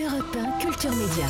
[0.00, 1.26] Europe 1 Culture Média.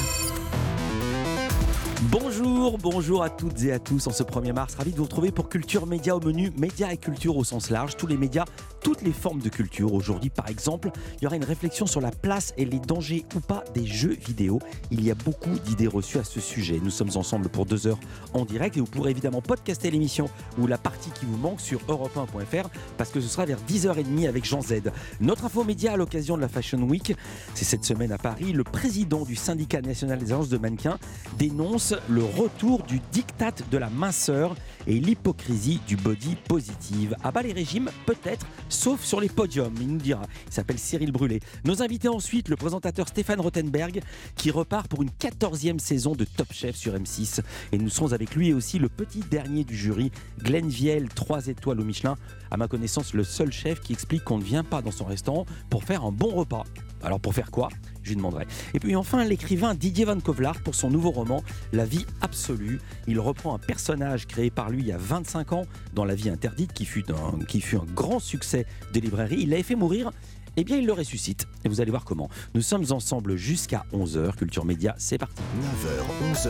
[2.11, 4.75] Bonjour, bonjour à toutes et à tous en ce 1er mars.
[4.75, 7.97] Ravi de vous retrouver pour Culture Média au menu Média et culture au sens large.
[7.97, 8.45] Tous les médias,
[8.83, 9.93] toutes les formes de culture.
[9.93, 13.41] Aujourd'hui, par exemple, il y aura une réflexion sur la place et les dangers ou
[13.41, 14.59] pas des jeux vidéo.
[14.91, 16.81] Il y a beaucoup d'idées reçues à ce sujet.
[16.83, 17.99] Nous sommes ensemble pour deux heures
[18.35, 21.81] en direct et vous pourrez évidemment podcaster l'émission ou la partie qui vous manque sur
[21.89, 24.91] europe1.fr parce que ce sera vers 10h30 avec Jean Z.
[25.21, 27.15] Notre info média à l'occasion de la Fashion Week,
[27.55, 28.53] c'est cette semaine à Paris.
[28.53, 30.99] Le président du syndicat national des agences de mannequins
[31.39, 34.55] dénonce le retour du diktat de la minceur
[34.87, 37.17] et l'hypocrisie du body positive.
[37.23, 40.23] À bas les régimes, peut-être, sauf sur les podiums, il nous dira.
[40.47, 41.41] Il s'appelle Cyril Brûlé.
[41.65, 44.01] Nos invités ensuite, le présentateur Stéphane Rothenberg,
[44.37, 47.41] qui repart pour une 14e saison de Top Chef sur M6.
[47.73, 50.11] Et nous serons avec lui aussi le petit dernier du jury,
[50.43, 52.17] Glenn Viel, 3 étoiles au Michelin.
[52.51, 55.47] À ma connaissance, le seul chef qui explique qu'on ne vient pas dans son restaurant
[55.71, 56.65] pour faire un bon repas.
[57.03, 57.69] Alors pour faire quoi
[58.03, 58.47] Je lui demanderai.
[58.75, 62.81] Et puis enfin l'écrivain Didier Van Kovlar pour son nouveau roman La vie absolue.
[63.07, 66.31] Il reprend un personnage créé par lui il y a 25 ans dans La vie
[66.31, 69.39] interdite qui fut un, qui fut un grand succès des librairies.
[69.41, 70.11] Il l'avait fait mourir.
[70.57, 71.47] Eh bien, il le ressuscite.
[71.65, 72.29] Et vous allez voir comment.
[72.55, 74.35] Nous sommes ensemble jusqu'à 11h.
[74.35, 75.41] Culture Média, c'est parti.
[75.61, 76.49] 9h, 11h,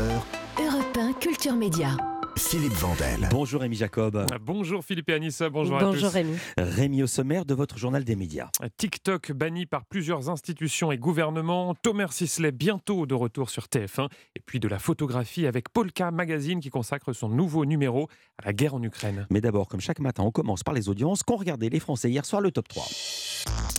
[0.67, 1.95] Europe 1 Culture Média.
[2.39, 3.29] Philippe Vandel.
[3.33, 4.25] Bonjour Rémi Jacob.
[4.41, 6.15] Bonjour Philippe et Anissa, bonjour, à Bonjour tous.
[6.15, 6.37] Rémi.
[6.57, 8.49] Rémi au sommaire de votre journal des médias.
[8.77, 11.75] TikTok banni par plusieurs institutions et gouvernements.
[11.83, 14.09] Thomas Sisley bientôt de retour sur TF1.
[14.37, 18.09] Et puis de la photographie avec Polka Magazine qui consacre son nouveau numéro
[18.41, 19.27] à la guerre en Ukraine.
[19.31, 22.25] Mais d'abord, comme chaque matin, on commence par les audiences qu'ont regardé les Français hier
[22.25, 22.85] soir le top 3.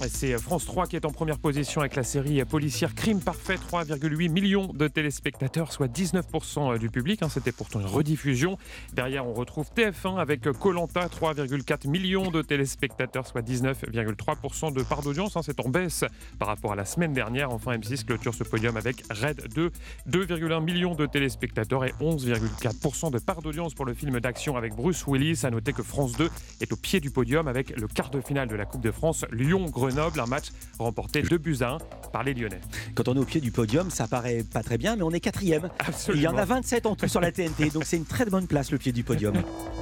[0.06, 3.56] Et C'est France 3 qui est en première position avec la série policière Crime Parfait.
[3.56, 7.24] 3,8 millions de téléspectateurs, soit 19% du public.
[7.24, 7.30] hein.
[7.30, 8.49] C'était pourtant une rediffusion.
[8.94, 15.38] Derrière, on retrouve TF1 avec Colanta, 3,4 millions de téléspectateurs, soit 19,3% de part d'audience.
[15.38, 15.42] hein.
[15.44, 16.04] C'est en baisse
[16.38, 17.52] par rapport à la semaine dernière.
[17.52, 19.72] Enfin, M6 clôture ce podium avec Red 2,
[20.10, 25.06] 2,1 millions de téléspectateurs et 11,4% de part d'audience pour le film d'action avec Bruce
[25.08, 25.42] Willis.
[25.44, 26.30] À noter que France 2
[26.62, 29.26] est au pied du podium avec le quart de finale de la Coupe de France,
[29.32, 30.48] Lyon-Grenoble, un match
[30.78, 31.78] remporté 2 buts à 1
[32.12, 32.62] par les Lyonnais.
[32.96, 35.20] Quand on est au pied du podium, ça paraît pas très bien, mais on est
[35.20, 35.70] quatrième.
[36.14, 38.48] Il y en a 27 en tout sur la TNT, donc c'est une très bonne
[38.48, 39.36] place le pied du podium.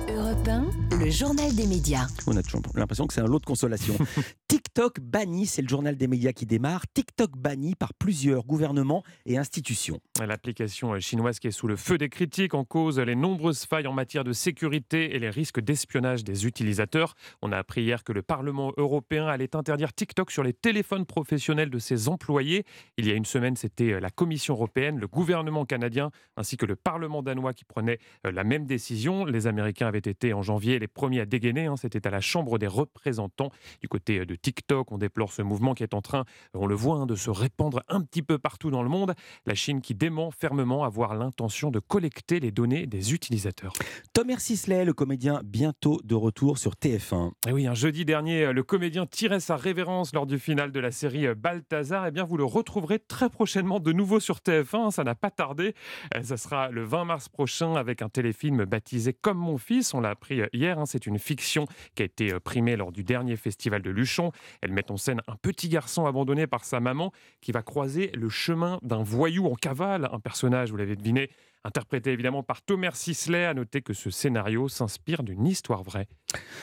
[0.09, 2.07] Europe 1, le journal des médias.
[2.27, 3.95] On a toujours l'impression que c'est un lot de consolation.
[4.47, 6.85] TikTok banni, c'est le journal des médias qui démarre.
[6.93, 9.99] TikTok banni par plusieurs gouvernements et institutions.
[10.25, 13.93] L'application chinoise qui est sous le feu des critiques en cause les nombreuses failles en
[13.93, 17.15] matière de sécurité et les risques d'espionnage des utilisateurs.
[17.41, 21.69] On a appris hier que le Parlement européen allait interdire TikTok sur les téléphones professionnels
[21.69, 22.63] de ses employés.
[22.97, 26.75] Il y a une semaine, c'était la Commission européenne, le gouvernement canadien ainsi que le
[26.75, 29.25] Parlement danois qui prenaient euh, la même décision.
[29.25, 31.65] Les Américains avaient été en janvier les premiers à dégainer.
[31.65, 31.75] hein.
[31.75, 33.49] C'était à la Chambre des représentants
[33.81, 34.91] du côté de TikTok.
[34.91, 37.81] On déplore ce mouvement qui est en train, on le voit, hein, de se répandre
[37.89, 39.13] un petit peu partout dans le monde.
[39.47, 43.73] La Chine qui dément fermement avoir l'intention de collecter les données des utilisateurs.
[44.13, 47.31] Thomas Sisley, le comédien, bientôt de retour sur TF1.
[47.47, 50.91] Et oui, un jeudi dernier, le comédien tirait sa révérence lors du final de la
[50.91, 52.05] série Balthazar.
[52.05, 54.91] Eh bien, vous le retrouverez très prochainement de nouveau sur TF1.
[54.91, 55.73] Ça n'a pas tardé.
[56.15, 59.93] Euh, Ça sera le 20 mars prochain avec un téléfilm baptisé Comme mon fils.
[59.93, 60.79] On l'a appris hier.
[60.79, 60.85] hein.
[60.85, 61.65] C'est une fiction
[61.95, 64.31] qui a été euh, primée lors du dernier festival de Luchon.
[64.61, 67.11] Elle met en scène un petit garçon abandonné par sa maman
[67.41, 70.09] qui va croiser le chemin d'un voyou en cavale.
[70.11, 71.29] Un personnage, vous l'avez deviné,
[71.63, 73.45] interprété évidemment par Thomas Sisley.
[73.45, 76.07] À noter que ce scénario s'inspire d'une histoire vraie.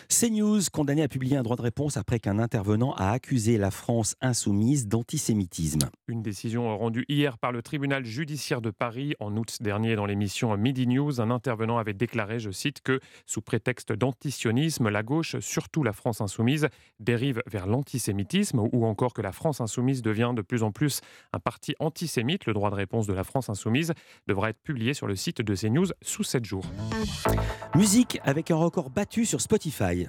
[0.08, 4.16] CNews, condamné à publier un droit de réponse après qu'un intervenant a accusé la France
[4.20, 5.90] insoumise d'antisémitisme.
[6.08, 10.56] Une décision rendue hier par le tribunal judiciaire de Paris en août dernier dans l'émission
[10.56, 11.20] Midi News.
[11.20, 16.20] Un intervenant avait déclaré, je cite, que sous prétexte d'antisionisme, la gauche, surtout la France
[16.20, 16.68] insoumise,
[17.00, 21.00] dérive vers l'antisémitisme ou encore que la France insoumise devient de plus en plus
[21.32, 22.46] un parti antisémite.
[22.46, 23.92] Le droit de réponse de la France insoumise
[24.26, 26.66] devra être publié sur le site de CNews sous 7 jours.
[27.74, 29.63] Musique avec un record battu sur Spotify.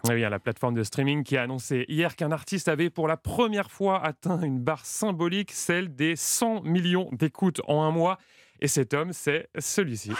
[0.09, 3.17] Eh bien, la plateforme de streaming qui a annoncé hier qu'un artiste avait pour la
[3.17, 8.17] première fois atteint une barre symbolique, celle des 100 millions d'écoutes en un mois.
[8.61, 10.11] Et cet homme, c'est celui-ci.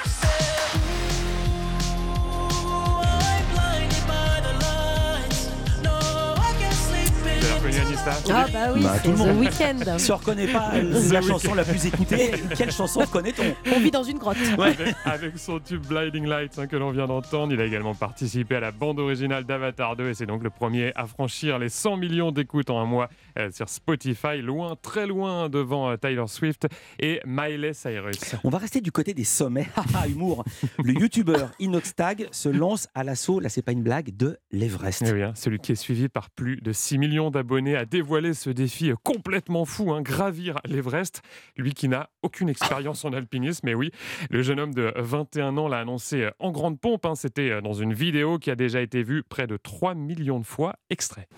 [8.29, 9.39] Ah bah oui, Bah, tout c'est le The monde.
[9.39, 9.97] Weeknd.
[9.97, 10.71] Si on ne reconnaît pas
[11.11, 14.37] la chanson la plus écoutée, quelle chanson reconnaît-on On vit dans une grotte.
[14.59, 17.53] avec, avec son tube Blinding Lights hein, que l'on vient d'entendre.
[17.53, 20.91] Il a également participé à la bande originale d'Avatar 2 et c'est donc le premier
[20.95, 23.09] à franchir les 100 millions d'écoutes en un mois
[23.39, 26.67] euh, sur Spotify, loin, très loin devant euh, Tyler Swift
[26.99, 28.35] et Miley Cyrus.
[28.43, 29.67] On va rester du côté des sommets.
[29.75, 30.43] Haha, humour.
[30.83, 35.03] Le youtubeur Inoxtag se lance à l'assaut, là c'est pas une blague, de l'Everest.
[35.07, 37.85] Eh oui, hein, celui qui est suivi par plus de 6 millions d'abonnés abonnés a
[37.85, 41.21] dévoilé ce défi complètement fou, hein, gravir l'Everest.
[41.55, 43.91] Lui qui n'a aucune expérience en alpinisme, mais oui,
[44.29, 47.05] le jeune homme de 21 ans l'a annoncé en grande pompe.
[47.05, 47.15] Hein.
[47.15, 50.75] C'était dans une vidéo qui a déjà été vue près de 3 millions de fois.
[50.89, 51.29] Extrait.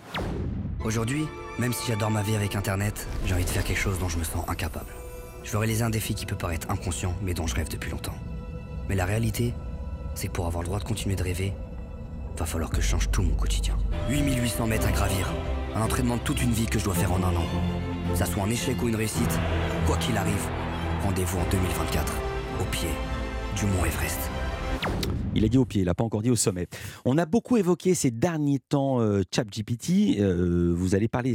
[0.84, 1.24] Aujourd'hui,
[1.60, 4.18] même si j'adore ma vie avec Internet, j'ai envie de faire quelque chose dont je
[4.18, 4.92] me sens incapable.
[5.44, 8.16] Je veux réaliser un défi qui peut paraître inconscient, mais dont je rêve depuis longtemps.
[8.88, 9.54] Mais la réalité,
[10.16, 11.52] c'est que pour avoir le droit de continuer de rêver,
[12.36, 13.76] va falloir que je change tout mon quotidien.
[14.10, 15.28] 8800 mètres à gravir,
[15.74, 17.46] un entraînement de toute une vie que je dois faire en un an.
[18.14, 19.38] Ça soit un échec ou une réussite,
[19.86, 20.48] quoi qu'il arrive,
[21.02, 22.12] rendez-vous en 2024,
[22.60, 22.88] au pied
[23.56, 24.30] du mont Everest.
[25.34, 26.66] Il a dit au pied, il n'a pas encore dit au sommet.
[27.04, 30.18] On a beaucoup évoqué ces derniers temps euh, ChatGPT.
[30.18, 31.34] Euh, vous allez parler,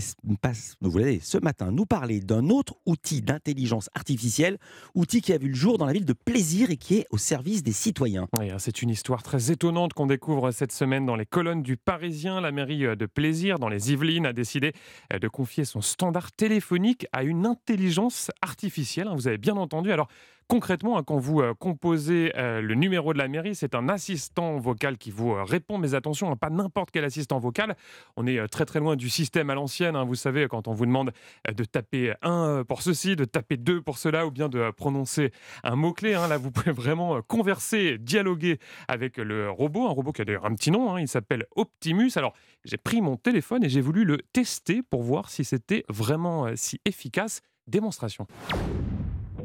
[0.81, 4.57] vous allez ce matin nous parler d'un autre outil d'intelligence artificielle,
[4.95, 7.18] outil qui a vu le jour dans la ville de Plaisir et qui est au
[7.18, 8.28] service des citoyens.
[8.40, 12.42] Hein, c'est une histoire très étonnante qu'on découvre cette semaine dans les colonnes du Parisien.
[12.42, 14.74] La mairie euh, de Plaisir, dans les Yvelines, a décidé
[15.13, 19.07] de confier son standard téléphonique à une intelligence artificielle.
[19.07, 19.92] Hein, vous avez bien entendu.
[19.92, 20.07] Alors,
[20.48, 24.57] Concrètement, hein, quand vous euh, composez euh, le numéro de la mairie, c'est un assistant
[24.57, 25.78] vocal qui vous euh, répond.
[25.78, 27.75] Mais attention, hein, pas n'importe quel assistant vocal.
[28.18, 29.95] On est très très loin du système à l'ancienne.
[29.95, 30.04] Hein.
[30.04, 31.12] Vous savez, quand on vous demande
[31.48, 35.31] de taper un pour ceci, de taper deux pour cela, ou bien de prononcer
[35.63, 36.12] un mot-clé.
[36.12, 39.88] Là, vous pouvez vraiment converser, dialoguer avec le robot.
[39.88, 40.98] Un robot qui a d'ailleurs un petit nom.
[40.98, 42.12] Il s'appelle Optimus.
[42.16, 42.34] Alors,
[42.66, 46.80] j'ai pris mon téléphone et j'ai voulu le tester pour voir si c'était vraiment si
[46.86, 47.42] efficace.
[47.66, 48.28] Démonstration.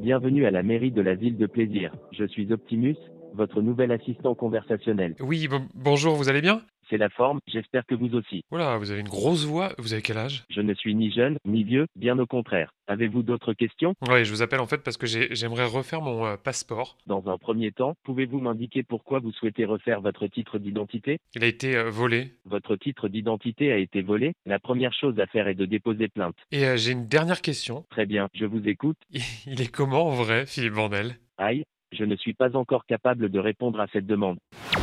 [0.08, 1.92] Bienvenue à la mairie de la ville de Plaisir.
[2.12, 2.96] Je suis Optimus,
[3.34, 5.14] votre nouvel assistant conversationnel.
[5.20, 6.62] Oui, bonjour, vous allez bien?
[6.90, 8.44] C'est la forme, j'espère que vous aussi.
[8.50, 10.44] Voilà, vous avez une grosse voix, vous avez quel âge?
[10.50, 12.72] Je ne suis ni jeune, ni vieux, bien au contraire.
[12.86, 13.94] Avez-vous d'autres questions?
[14.08, 16.96] Oui, je vous appelle en fait parce que j'aimerais refaire mon euh, passeport.
[17.06, 21.18] Dans un premier temps, pouvez-vous m'indiquer pourquoi vous souhaitez refaire votre titre d'identité?
[21.34, 22.32] Il a été euh, volé.
[22.46, 24.32] Votre titre d'identité a été volé.
[24.46, 26.36] La première chose à faire est de déposer plainte.
[26.50, 27.84] Et euh, j'ai une dernière question.
[27.90, 28.96] Très bien, je vous écoute.
[29.46, 33.38] Il est comment en vrai, Philippe Vandel Aïe, je ne suis pas encore capable de
[33.38, 34.38] répondre à cette demande.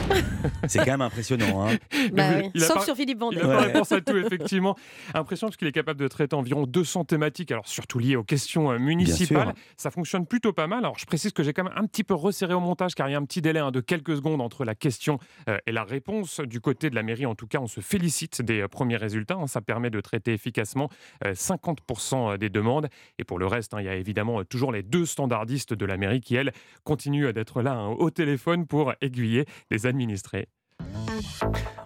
[0.67, 1.67] C'est quand même impressionnant.
[1.67, 1.77] Hein.
[2.13, 2.23] Bah
[2.55, 3.39] Sauf sur Philippe Vandel.
[3.43, 4.75] Il a pas réponse à tout, effectivement.
[5.13, 8.71] Impression parce qu'il est capable de traiter environ 200 thématiques, alors surtout liées aux questions
[8.71, 9.53] euh, municipales.
[9.77, 10.79] Ça fonctionne plutôt pas mal.
[10.79, 13.13] Alors je précise que j'ai quand même un petit peu resserré au montage car il
[13.13, 15.19] y a un petit délai hein, de quelques secondes entre la question
[15.49, 16.41] euh, et la réponse.
[16.41, 19.35] Du côté de la mairie, en tout cas, on se félicite des euh, premiers résultats.
[19.35, 19.47] Hein.
[19.47, 20.89] Ça permet de traiter efficacement
[21.23, 22.87] 50% des demandes.
[23.17, 25.97] Et pour le reste, hein, il y a évidemment toujours les deux standardistes de la
[25.97, 26.51] mairie qui, elles,
[26.95, 30.47] continuent d'être là au téléphone pour aiguiller les administrés.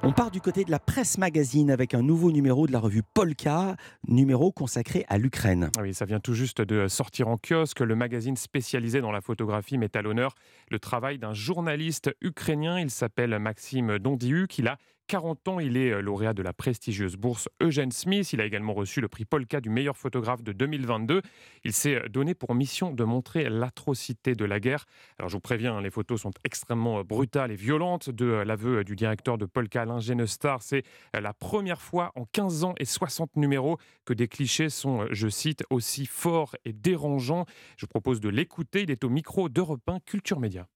[0.04, 3.02] On part du côté de la presse magazine avec un nouveau numéro de la revue
[3.16, 3.76] Polka,
[4.08, 5.72] numéro consacré à l'Ukraine.
[5.80, 7.80] Ah oui, ça vient tout juste de sortir en kiosque.
[7.80, 10.36] Le magazine spécialisé dans la photographie met à l'honneur
[10.70, 12.80] le travail d'un journaliste ukrainien.
[12.80, 14.60] Il s'appelle Maxime Dondiuk.
[14.60, 14.78] Il a
[15.10, 18.32] 40 ans, il est euh, lauréat de la prestigieuse bourse Eugène Smith.
[18.32, 21.24] Il a également reçu le prix Polka du meilleur photographe de 2022.
[21.64, 24.86] Il s'est euh, donné pour mission de montrer l'atrocité de la guerre.
[25.18, 28.12] Alors je vous préviens, hein, les photos sont extrêmement euh, brutales et violentes.
[28.12, 30.84] De l'aveu du directeur de Polka, Alain Genestar, c'est
[31.20, 35.64] la première fois en 15 ans et 60 numéros que des clichés sont, je cite,
[35.72, 37.46] aussi forts et dérangeants.
[37.78, 38.84] Je vous propose de l'écouter.
[38.84, 40.68] Il est au micro d'Europe 1 Culture Média.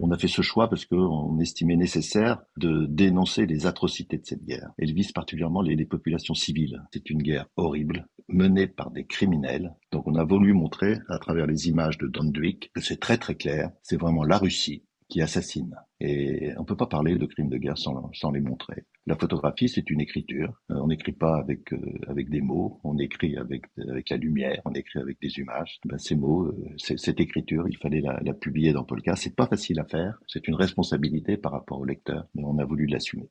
[0.00, 4.44] On a fait ce choix parce qu'on estimait nécessaire de dénoncer les atrocités de cette
[4.44, 4.70] guerre.
[4.78, 6.82] Elle vise particulièrement les, populations civiles.
[6.92, 9.74] C'est une guerre horrible, menée par des criminels.
[9.90, 13.34] Donc on a voulu montrer à travers les images de Don que c'est très très
[13.34, 15.74] clair, c'est vraiment la Russie qui assassine.
[16.00, 18.84] Et on ne peut pas parler de crimes de guerre sans, sans les montrer.
[19.06, 20.52] La photographie, c'est une écriture.
[20.70, 24.60] Euh, on n'écrit pas avec euh, avec des mots, on écrit avec avec la lumière,
[24.64, 25.80] on écrit avec des images.
[25.86, 29.16] Ben, ces mots, euh, cette écriture, il fallait la, la publier dans Polka.
[29.16, 30.20] C'est pas facile à faire.
[30.28, 33.28] C'est une responsabilité par rapport au lecteur, mais on a voulu l'assumer.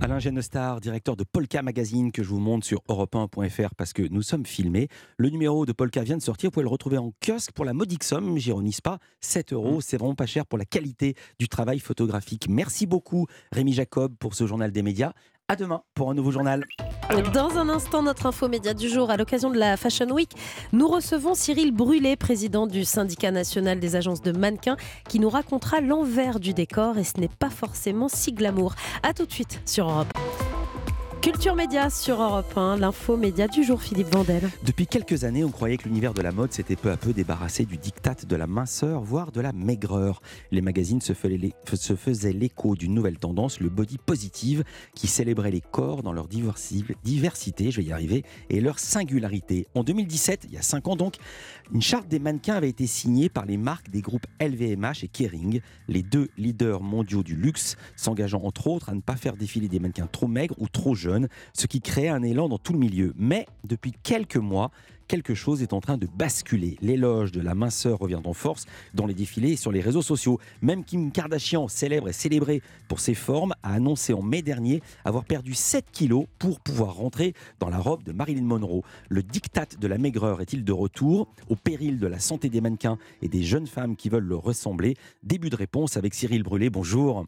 [0.00, 4.22] Alain Genestar, directeur de Polka Magazine, que je vous montre sur europe1.fr parce que nous
[4.22, 4.88] sommes filmés.
[5.16, 6.48] Le numéro de Polka vient de sortir.
[6.48, 9.78] Vous pouvez le retrouver en kiosque pour la modique somme, j'ironise pas, 7 euros.
[9.78, 9.82] Mmh.
[9.82, 12.46] C'est vraiment pas cher pour la qualité du travail photographique.
[12.48, 15.12] Merci beaucoup, Rémi Jacob, pour ce journal des médias.
[15.50, 16.62] À demain pour un nouveau journal.
[17.32, 20.30] Dans un instant, notre info média du jour, à l'occasion de la Fashion Week,
[20.74, 24.76] nous recevons Cyril Brûlé, président du syndicat national des agences de mannequins,
[25.08, 28.74] qui nous racontera l'envers du décor et ce n'est pas forcément si glamour.
[29.02, 30.12] A tout de suite sur Europe.
[31.30, 34.48] Culture Média sur Europe 1, l'info média du jour, Philippe Vandel.
[34.64, 37.66] Depuis quelques années, on croyait que l'univers de la mode s'était peu à peu débarrassé
[37.66, 40.22] du diktat de la minceur, voire de la maigreur.
[40.52, 46.02] Les magazines se faisaient l'écho d'une nouvelle tendance, le body positive, qui célébrait les corps
[46.02, 49.66] dans leur diversité, je vais y arriver, et leur singularité.
[49.74, 51.16] En 2017, il y a 5 ans donc,
[51.72, 55.60] une charte des mannequins avait été signée par les marques des groupes LVMH et Kering,
[55.86, 59.78] les deux leaders mondiaux du luxe, s'engageant entre autres à ne pas faire défiler des
[59.78, 63.12] mannequins trop maigres ou trop jeunes ce qui crée un élan dans tout le milieu.
[63.16, 64.70] Mais depuis quelques mois,
[65.08, 66.76] quelque chose est en train de basculer.
[66.82, 70.38] L'éloge de la minceur revient en force dans les défilés et sur les réseaux sociaux.
[70.62, 75.24] Même Kim Kardashian, célèbre et célébrée pour ses formes, a annoncé en mai dernier avoir
[75.24, 78.82] perdu 7 kilos pour pouvoir rentrer dans la robe de Marilyn Monroe.
[79.08, 82.98] Le diktat de la maigreur est-il de retour au péril de la santé des mannequins
[83.22, 84.94] et des jeunes femmes qui veulent le ressembler?
[85.22, 86.68] Début de réponse avec Cyril Brûlé.
[86.70, 87.24] Bonjour.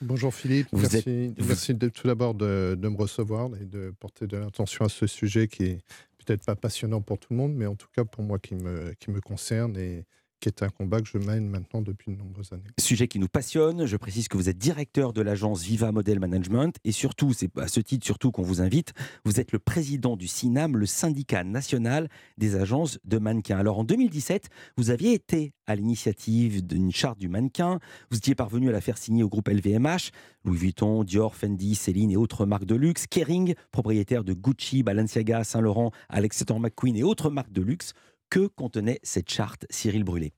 [0.00, 3.64] Bonjour Philippe, Vous merci, êtes- vous- merci de, tout d'abord de, de me recevoir et
[3.64, 5.78] de porter de l'attention à ce sujet qui est
[6.24, 9.20] peut-être pas passionnant pour tout le monde, mais en tout cas pour moi qui me,
[9.20, 10.06] concerne et
[10.42, 12.64] qui est un combat que je mène maintenant depuis de nombreuses années.
[12.80, 13.86] Sujet qui nous passionne.
[13.86, 17.68] Je précise que vous êtes directeur de l'agence Viva Model Management et surtout, c'est à
[17.68, 18.92] ce titre surtout qu'on vous invite,
[19.24, 22.08] vous êtes le président du SINAM, le syndicat national
[22.38, 23.56] des agences de mannequins.
[23.56, 27.78] Alors en 2017, vous aviez été à l'initiative d'une charte du mannequin,
[28.10, 30.10] vous étiez parvenu à la faire signer au groupe LVMH,
[30.44, 35.44] Louis Vuitton, Dior, Fendi, Céline et autres marques de luxe, Kering, propriétaire de Gucci, Balenciaga,
[35.44, 37.92] Saint-Laurent, Alexander McQueen et autres marques de luxe.
[38.32, 40.32] Que contenait cette charte, Cyril Brûlé?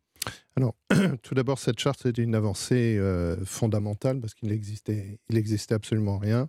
[0.56, 0.74] Alors,
[1.22, 6.18] tout d'abord, cette charte c'était une avancée euh, fondamentale parce qu'il existait, il existait absolument
[6.18, 6.48] rien.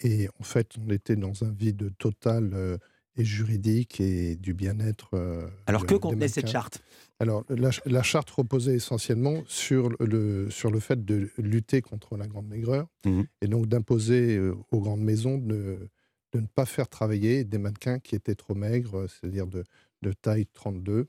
[0.00, 2.76] Et en fait, on était dans un vide total euh,
[3.16, 5.08] et juridique et du bien-être.
[5.14, 6.82] euh, Alors de- que contenait cette charte?
[7.20, 12.26] Alors, la, la charte reposait essentiellement sur le, sur le fait de lutter contre la
[12.26, 13.24] grande maigreur Mhm.
[13.40, 14.38] et donc d'imposer
[14.70, 15.88] aux grandes maisons de,
[16.34, 19.64] de ne pas faire travailler des mannequins qui étaient trop maigres, c'est-à-dire de,
[20.02, 21.08] de taille 32.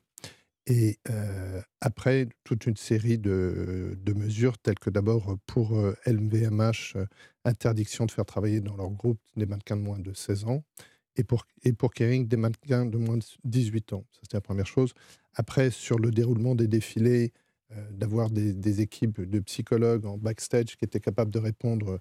[0.65, 6.95] Et euh, après, toute une série de, de mesures, telles que d'abord pour euh, LVMH,
[6.95, 7.05] euh,
[7.43, 10.63] interdiction de faire travailler dans leur groupe des mannequins de moins de 16 ans,
[11.17, 14.05] et pour, et pour Kering, des mannequins de moins de 18 ans.
[14.11, 14.93] Ça, c'était la première chose.
[15.35, 17.33] Après, sur le déroulement des défilés,
[17.73, 21.99] euh, d'avoir des, équipes de psychologues en backstage qui étaient capables de répondre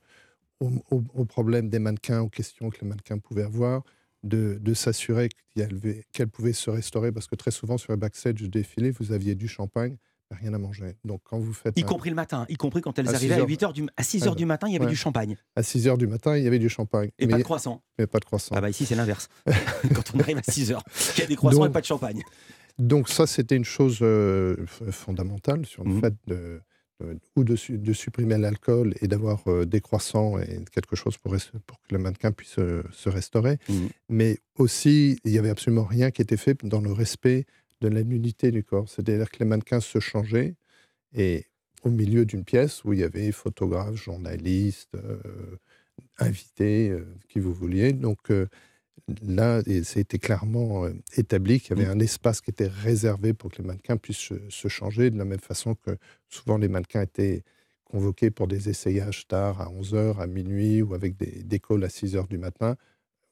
[0.60, 3.82] aux problèmes des mannequins, aux questions que les mannequins pouvaient avoir,
[4.22, 8.48] de, de s'assurer qu'elles pouvaient se restaurer, parce que très souvent sur le backstage du
[8.48, 9.96] défilé, vous aviez du champagne,
[10.30, 10.96] mais rien à manger.
[11.04, 13.34] Donc quand vous faites Y un- compris le matin, y compris quand elles À arrivaient
[13.34, 13.48] 6 à heures.
[13.48, 14.90] 8 heures du, à 6 Ouais, heures du matin, il y avait ouais.
[14.90, 17.38] du champagne à 6 heures du matin, il y avait du champagne, et mais, pas
[17.38, 17.82] de croissant.
[17.98, 18.54] mais pas de croissant.
[18.56, 19.28] Ah bah ici c'est l'inverse.
[19.94, 20.84] quand on arrive à 6 heures,
[21.16, 22.22] il y a des croissants Donc- et pas de champagne.
[22.78, 24.56] Donc ça, c'était une chose euh,
[24.90, 26.00] fondamentale sur le Mhm.
[26.00, 26.60] fait de-
[27.36, 31.32] ou de, su- de supprimer l'alcool et d'avoir euh, des croissants et quelque chose pour,
[31.32, 33.58] que le mannequin puisse euh, se restaurer.
[33.68, 33.88] Mhm.
[34.08, 37.46] Mais aussi, il n'y avait absolument rien qui était fait dans le respect
[37.80, 38.88] de la nudité du corps.
[38.88, 40.54] C'est-à-dire que les mannequins se changeaient
[41.14, 41.46] et
[41.84, 45.18] au milieu d'une pièce où il y avait photographes, journalistes, euh,
[46.18, 47.92] invités, euh, qui vous vouliez.
[47.92, 48.46] Donc euh,
[49.22, 53.60] là, été clairement euh, établi qu'il y avait un espace qui était réservé pour que
[53.60, 55.96] les mannequins puissent se, changer, de la même façon que
[56.28, 57.42] souvent les mannequins étaient
[57.84, 61.88] convoqués pour des essayages tard à 11h, à minuit, ou avec des, des calls à
[61.88, 62.76] 6h du matin.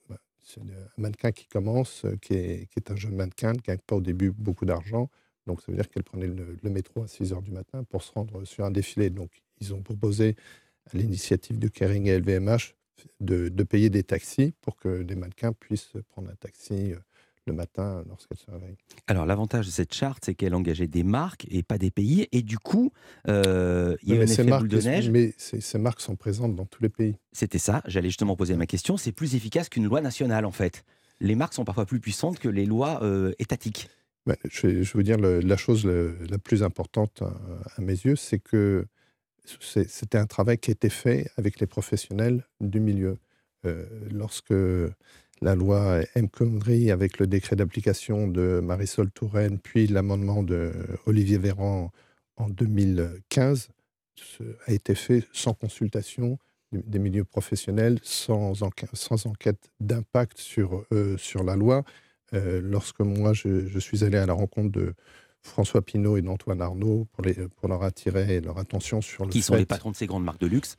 [0.08, 0.64] Bah, C'est un
[0.98, 3.96] mannequin qui commence, euh, qui est, qui est un jeune mannequin, qui ne gagne pas
[3.96, 5.08] au début beaucoup d'argent.
[5.46, 8.02] Donc, ça veut dire qu'elle prenait le, le métro à 6 h du matin pour
[8.02, 9.08] se rendre sur un défilé.
[9.10, 10.36] Donc, ils ont proposé
[10.92, 12.74] à l'initiative de Kering et LVMH
[13.20, 16.96] de, de payer des taxis pour que les mannequins puissent prendre un taxi euh,
[17.46, 18.76] le matin lorsqu'elles se réveillent.
[19.06, 22.28] Alors l'avantage de cette charte, c'est qu'elle engageait des marques et pas des pays.
[22.32, 22.92] Et du coup,
[23.28, 25.10] euh, il y a un effet boule de neige.
[25.10, 27.16] mais ces, ces marques sont présentes dans tous les pays.
[27.32, 28.96] C'était ça, j'allais justement poser ma question.
[28.96, 30.84] C'est plus efficace qu'une loi nationale en fait.
[31.20, 33.88] Les marques sont parfois plus puissantes que les lois euh, étatiques.
[34.26, 37.32] Ben, je, vais- je veux dire, le- la chose le- la plus importante à,
[37.76, 38.86] à mes yeux, c'est que
[39.44, 43.18] c'était un travail qui été fait avec les professionnels du milieu.
[43.66, 44.54] Euh, lorsque
[45.42, 46.28] la loi M.
[46.90, 50.72] Avec le décret d'application de Marisol Touraine, puis l'amendement de
[51.06, 51.90] Olivier Véran
[52.36, 53.68] en 2015,
[54.14, 56.38] ce- a été fait sans consultation
[56.72, 61.84] des milieux professionnels, sans, enquête, d'impact sur, euh, la loi.
[62.34, 64.94] Euh, lorsque moi, je suis allé à la rencontre de
[65.42, 69.42] François Pinault et d'Antoine Arnaud pour, les, pour leur attirer leur attention sur le Qui
[69.42, 70.76] sont les patrons de ces grandes marques de luxe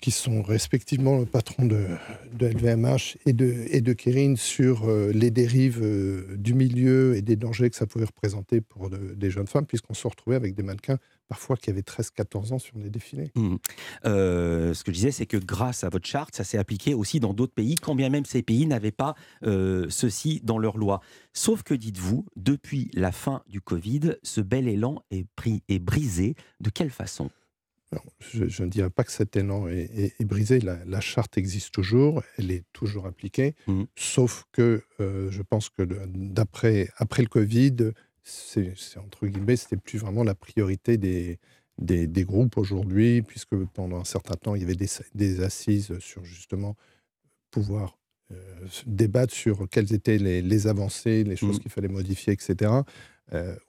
[0.00, 1.84] qui sont respectivement le patron de,
[2.32, 3.92] de LVMH et de, et de
[4.36, 8.88] sur euh, les dérives euh, du milieu et des dangers que ça pouvait représenter pour
[8.88, 10.96] de- des jeunes femmes, puisqu'on se retrouvait avec des mannequins
[11.30, 13.30] parfois qui avaient 13-14 ans sur des défilés.
[13.36, 13.58] Mhm.
[14.04, 17.20] Euh, ce que je disais, c'est que grâce à votre charte, ça s'est appliqué aussi
[17.20, 21.00] dans d'autres pays, quand bien même ces pays n'avaient pas euh, ceci dans leur loi.
[21.32, 26.34] Sauf que, dites-vous, depuis la fin du Covid, ce bel élan est, pris, est brisé.
[26.60, 27.30] De quelle façon?
[27.92, 30.58] Alors, je, je ne dirais pas que cet élan est, est- est brisé.
[30.60, 33.86] La, la charte existe toujours, elle est toujours appliquée, Mhm.
[33.96, 37.76] sauf que euh, je pense que d'après après le Covid,
[38.30, 41.38] c'est entre guillemets, c'était plus vraiment la priorité des,
[41.78, 45.98] des, des groupes aujourd'hui, puisque pendant un certain temps, il y avait des, des assises
[45.98, 46.76] sur justement
[47.50, 47.96] pouvoir
[48.86, 51.60] débattre sur quelles étaient les, avancées, les choses mmh.
[51.60, 52.72] qu'il fallait modifier, etc.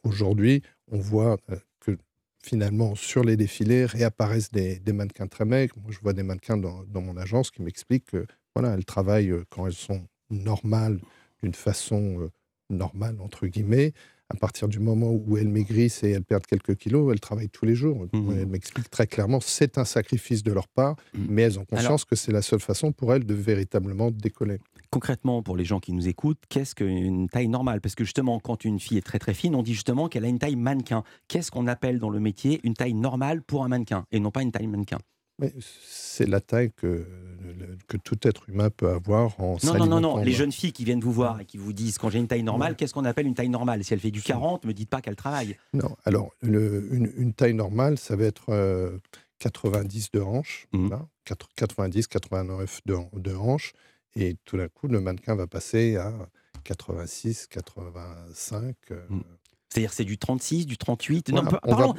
[0.03, 1.38] Aujourd'hui, on voit
[1.80, 1.98] que
[2.44, 5.75] finalement, sur les défilés, réapparaissent des, mannequins très maigres.
[5.82, 8.25] Moi, je vois des mannequins dans, dans mon agence qui m'expliquent que
[8.56, 11.00] voilà, elles travaillent quand elles sont normales,
[11.41, 12.30] d'une façon
[12.70, 13.94] normale, entre guillemets.
[14.34, 17.66] À partir du moment où elles maigrissent et elles perdent quelques kilos, elles travaillent tous
[17.66, 18.08] les jours.
[18.14, 21.26] Mmh elles m'expliquent très clairement, c'est un sacrifice de leur part, mmh.
[21.30, 24.60] mais elles ont conscience que c'est la seule façon pour elles de véritablement décoller.
[24.90, 27.82] Concrètement, pour les gens qui nous écoutent, qu'est-ce qu'une taille normale?
[27.82, 30.28] Parce que justement, quand une fille est très très fine, on dit justement qu'elle a
[30.28, 31.04] une taille mannequin.
[31.28, 34.42] Qu'est-ce qu'on appelle dans le métier une taille normale pour un mannequin et non pas
[34.42, 34.98] une taille mannequin?
[35.62, 37.06] C'est la taille que,
[37.88, 40.18] que tout être humain peut avoir en Non, non, non, non.
[40.18, 42.44] Les jeunes filles qui viennent vous voir et qui vous disent quand j'ai une taille
[42.44, 43.84] normale, qu'est-ce qu'on appelle une taille normale?
[43.84, 45.58] Si elle fait du 40, ne me dites pas qu'elle travaille.
[45.74, 49.00] Non, alors une, taille normale, ça va être
[49.39, 50.68] 90 euh, de hanches,
[51.56, 53.74] 90, 89 de, de hanches,
[54.15, 56.13] et tout d'un coup, le mannequin va passer à
[56.63, 58.75] 86, 85.
[59.72, 61.44] C'est-à-dire c'est du 36, du 38 non,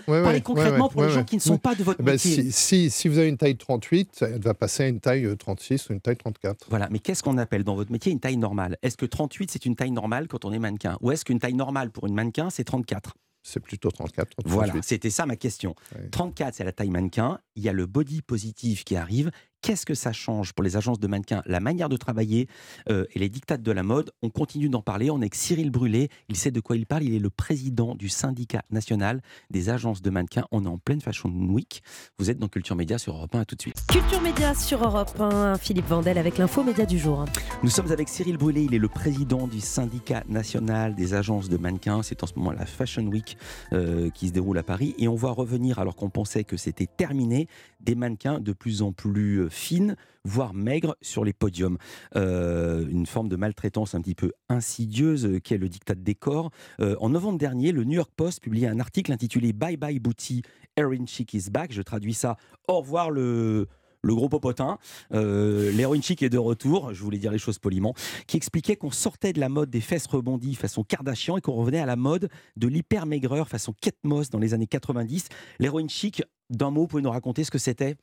[0.07, 2.51] Parlez concrètement pour les gens qui ne sont pas de votre eh ben, métier.
[2.51, 5.87] Si, si, vous avez une taille 38, elle va passer à une taille 36 euh,
[5.89, 6.67] ou une taille 34.
[6.69, 8.77] Voilà, mais qu'est-ce qu'on appelle dans votre métier une taille normale?
[8.83, 10.99] Est-ce que 38 c'est une taille normale quand on est mannequin?
[11.01, 13.15] Ou est-ce qu'une taille normale pour une mannequin c'est 34
[13.45, 14.35] c'est plutôt 34.
[14.45, 15.75] Voilà, c'était ça ma question.
[16.13, 17.41] 34, c'est la taille mannequin.
[17.57, 20.99] Il y a le body positif qui arrive Qu'est-ce que ça change pour les agences
[20.99, 21.41] de mannequins?
[21.47, 22.49] La manière de travailler
[22.91, 24.11] euh, et les dictates de la mode.
[24.21, 25.09] On continue d'en parler.
[25.09, 26.09] On est avec Cyril Brûlé.
[26.29, 27.05] Il sait de quoi il parle.
[27.05, 30.47] Il est le président du syndicat national des agences de mannequins.
[30.51, 31.81] On est en pleine Fashion Week.
[32.19, 33.41] Vous êtes dans Culture Média sur Europe 1.
[33.41, 33.81] À tout de suite.
[33.87, 35.59] Culture Média sur Europe 1.
[35.59, 37.25] Philippe Vandel avec l'info média du jour.
[37.63, 38.65] Nous sommes avec Cyril Brûlé.
[38.65, 42.03] Il est le président du syndicat national des agences de mannequins.
[42.03, 43.37] C'est en ce moment la Fashion Week
[43.73, 44.97] euh, qui se déroule à Paris.
[44.99, 47.47] Et on va revenir, alors qu'on pensait que c'était terminé,
[47.79, 51.79] des mannequins de plus en plus euh, fines, voire maigres sur les podiums.
[52.17, 56.15] Euh, une forme de maltraitance un petit peu insidieuse euh, qui est le dictat des
[56.15, 56.51] corps.
[56.81, 60.43] en novembre dernier, le New York Post publiait un article intitulé Bye Bye Booty,
[60.77, 61.73] Erin Chic is back.
[61.73, 62.37] Je traduis ça
[62.69, 63.69] Au revoir le
[64.03, 64.79] le gros popotin,
[65.15, 67.95] euh, l'héroïne chic est de retour, je voulais dire les choses poliment,
[68.27, 71.79] qui expliquait qu'on sortait de la mode des fesses rebondies façon Kardashian et qu'on revenait
[71.79, 75.29] à la mode de l'hyper maigreur façon Kate dans les années 90.
[75.61, 77.97] L'héroïne chic, d'un mot, vous nous raconter ce que c'était?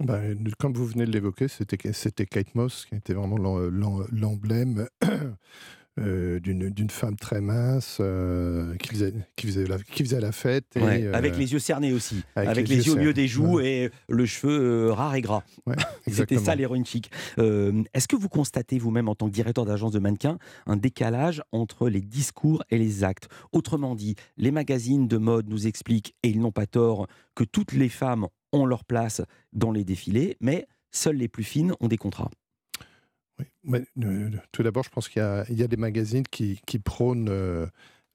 [0.00, 0.20] Bah,
[0.58, 4.88] comme vous venez de l'évoquer, c'était Kate Moss qui était vraiment l'emblème
[6.00, 10.64] Euh, d'une femme très mince euh, qui, faisait, qui, faisait la, qui faisait la fête.
[10.78, 14.24] Euh, avec les yeux cernés aussi, avec, les, yeux au milieu des joues et le
[14.24, 15.42] cheveu rare et gras.
[16.10, 17.10] C'était ça l'héroïne chic.
[17.36, 21.90] Est-ce que vous constatez vous-même en tant que directeur d'agence de mannequins un décalage entre
[21.90, 23.28] les discours et les actes?
[23.52, 27.72] Autrement dit, les magazines de mode nous expliquent, et ils n'ont pas tort, que toutes
[27.72, 31.98] les femmes ont leur place dans les défilés, mais seules les plus fines ont des
[31.98, 32.30] contrats.
[33.64, 33.80] Oui.
[34.52, 37.66] tout d'abord, je pense qu'il y, a des magazines qui, prônent euh,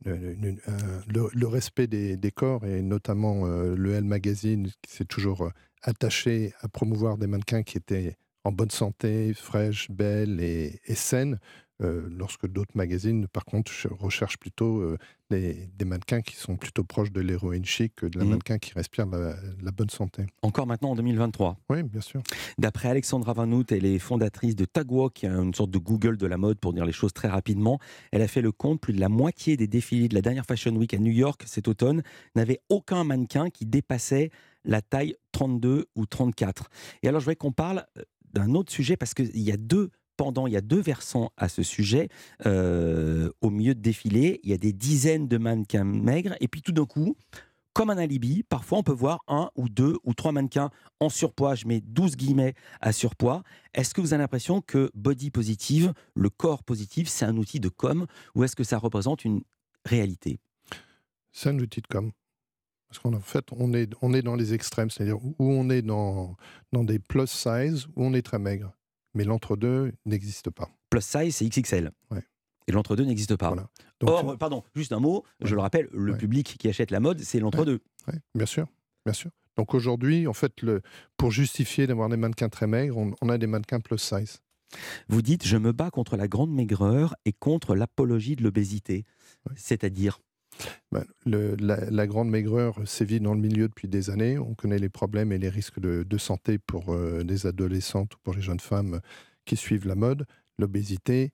[0.05, 5.49] le, respect des, corps, et notamment euh, le L Magazine, qui s'est toujours euh,
[5.81, 11.39] attaché à promouvoir des mannequins qui étaient en bonne santé, fraîches, belles et saines.
[11.83, 14.97] Euh, lorsque d'autres magazines, par contre, recherchent plutôt euh,
[15.29, 18.29] des, mannequins qui sont plutôt proches de l'héroïne chic que de la mmh.
[18.29, 20.25] mannequin qui respire la, bonne santé.
[20.41, 22.23] Encore maintenant en 2023 Oui, bien sûr.
[22.57, 26.25] D'après Alexandra Vanout, elle est fondatrice de Tagwalk, qui est une sorte de Google de
[26.25, 27.79] la mode pour dire les choses très rapidement.
[28.11, 30.75] Elle a fait le compte, plus de la moitié des défilés de la dernière Fashion
[30.75, 32.01] Week à New York cet automne
[32.35, 34.31] n'avait aucun mannequin qui dépassait
[34.65, 36.69] la taille 32 ou 34.
[37.03, 38.01] Et alors je voudrais qu'on parle euh,
[38.33, 41.47] d'un autre sujet parce qu'il y a deux pendant, il y a deux versants à
[41.47, 42.09] ce sujet.
[42.45, 46.61] Euh, au milieu de défilé, il y a des dizaines de mannequins maigres, et puis
[46.61, 47.15] tout d'un coup,
[47.73, 51.53] comme un alibi, parfois on peut voir un ou deux ou trois mannequins en surpoids,
[51.53, 53.43] je mets 12 guillemets à surpoids.
[53.75, 57.69] Est-ce que vous avez l'impression que body positive, le corps positif, c'est un outil de
[57.69, 59.43] com, ou est-ce que ça représente une
[59.85, 60.39] réalité?
[61.31, 62.11] C'est un outil de com.
[62.89, 66.35] Parce qu'en fait, on est, dans les extrêmes, c'est-à-dire où on est dans,
[66.71, 68.76] dans des plus size, où on est très maigre
[69.17, 70.69] mais l'entre-deux n'existe pas.
[70.91, 71.91] Plus size, c'est XXL.
[72.67, 73.53] Et l'entre-deux n'existe pas.
[74.03, 77.39] Or, pardon, juste un mot, je le rappelle, le public qui achète la mode, c'est
[77.39, 77.79] l'entre-deux.
[78.35, 78.67] bien sûr,
[79.05, 79.31] bien sûr.
[79.55, 80.81] Donc aujourd'hui, en fait, le,
[81.17, 84.39] pour justifier d'avoir des mannequins très maigres, on, a des mannequins plus size.
[85.07, 89.05] Vous dites, je me bats contre la grande maigreur et contre l'apologie de l'obésité.
[89.55, 90.19] C'est-à-dire
[90.91, 94.37] ben, la, grande maigreur sévit dans le milieu depuis des années.
[94.37, 98.33] On connaît les problèmes et les risques de, santé pour euh, les adolescentes ou pour
[98.33, 99.01] les jeunes femmes
[99.45, 100.25] qui suivent la mode.
[100.57, 101.31] L'obésité,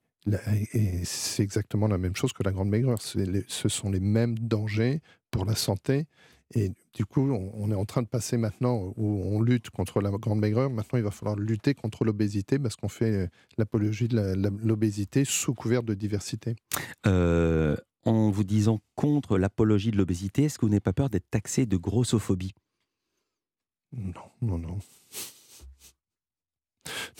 [1.03, 2.99] c'est exactement la même chose que la grande maigreur.
[3.01, 6.05] ce sont les mêmes dangers pour la santé.
[6.55, 10.11] Et du coup, on, est en train de passer maintenant où on lutte contre la
[10.11, 10.69] grande maigreur.
[10.69, 15.81] Maintenant, il va falloir lutter contre l'obésité parce qu'on fait l'apologie de l'obésité sous couvert
[15.81, 16.55] de diversité.
[17.07, 21.29] Euh, en vous disant contre l'apologie de l'obésité, est-ce que vous n'avez pas peur d'être
[21.29, 22.53] taxé de grossophobie?
[23.93, 24.77] Non, non, non.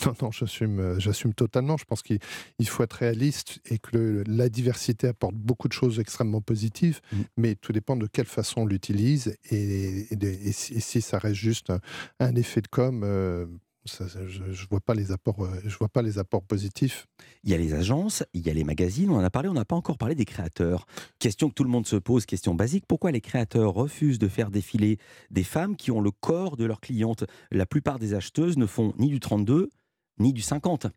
[0.06, 1.78] Non, non, j'assume, j'assume totalement.
[1.78, 2.20] Je pense qu'il
[2.66, 7.18] faut être réaliste et que la diversité apporte beaucoup de choses extrêmement positives, mmh.
[7.38, 10.08] mais tout dépend de quelle façon on l'utilise et,
[10.52, 11.72] si, ça reste juste
[12.20, 13.04] un, effet de com.
[13.04, 13.46] Euh,
[13.86, 17.08] je ne vois, pas les apports, euh, je vois pas les apports positifs.
[17.44, 19.54] Il y a les agences, il y a les magazines, on en a parlé, on
[19.54, 20.86] n'a pas encore parlé des créateurs.
[21.20, 24.52] Question que tout le monde se pose, question basique, pourquoi les créateurs refusent de faire
[24.52, 24.98] défiler
[25.32, 27.26] des femmes qui ont le corps de leurs clientes?
[27.52, 29.70] La plupart des acheteuses ne font ni du 32,
[30.20, 30.88] ni du 50.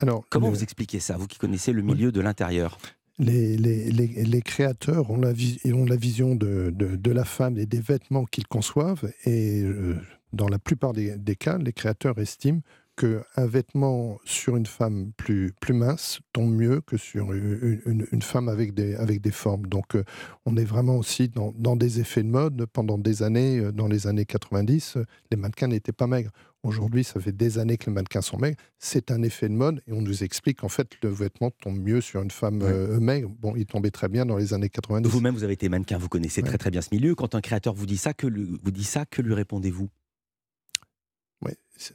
[0.00, 2.78] Alors, Comment vous expliquez ça, vous qui connaissez le milieu de l'intérieur?
[3.18, 9.62] Les, créateurs ont la, vision de, de, la femme et des vêtements qu'ils conçoivent et
[9.62, 9.96] euh,
[10.32, 12.60] dans la plupart des, cas, les créateurs estiment
[12.96, 18.48] qu'un vêtement sur une femme plus, plus mince tombe mieux que sur une, une, femme
[18.48, 19.66] avec des, avec des formes.
[19.66, 20.04] Donc euh,
[20.46, 22.66] on est vraiment aussi dans, dans, des effets de mode.
[22.72, 26.30] Pendant des années, euh, dans les années 90, euh, les mannequins n'étaient pas maigres.
[26.62, 28.56] Aujourd'hui, ça fait des années que les mannequins sont maigres.
[28.78, 32.00] C'est un effet de mode et on nous explique qu'en fait, le vêtement tombe mieux
[32.00, 32.64] sur une femme
[33.00, 33.28] maigre.
[33.40, 35.06] Bon, il tombait très bien dans les années 90.
[35.08, 37.14] Vous-même, vous avez été mannequin, vous connaissez très très bien ce milieu.
[37.14, 39.90] Quand un créateur vous dit ça, que, vous dit ça, que lui répondez-vous?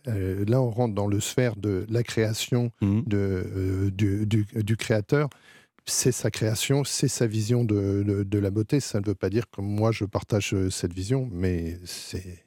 [0.07, 3.01] Euh, là, on rentre dans le sphère de la création mmh.
[3.05, 3.17] de,
[3.55, 5.29] euh, du, créateur.
[5.85, 8.79] C'est sa création, c'est sa vision de, de, la beauté.
[8.79, 12.45] Ça ne veut pas dire que moi, je partage euh, cette vision, mais c'est...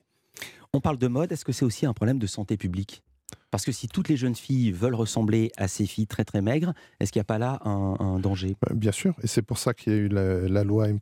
[0.72, 3.02] On parle de mode, est-ce que c'est aussi un problème de santé publique?
[3.50, 6.72] Parce que si toutes les jeunes filles veulent ressembler à ces filles très très maigres,
[7.00, 8.56] est-ce qu'il n'y a pas là un, danger?
[8.74, 10.98] Bien sûr, et c'est pour ça qu'il y a eu la, loi M.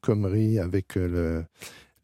[0.61, 1.45] avec le,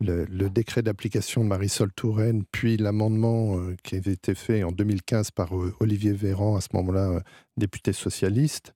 [0.00, 5.30] le, décret d'application de Marisol Touraine, puis l'amendement euh, qui avait été fait en 2015
[5.30, 7.20] par euh, Olivier Véran, à ce moment-là euh,
[7.56, 8.74] député socialiste,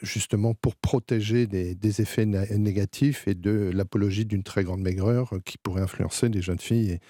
[0.00, 5.82] justement pour protéger des, effets négatifs et de l'apologie d'une très grande maigreur qui pourrait
[5.82, 7.00] influencer des jeunes filles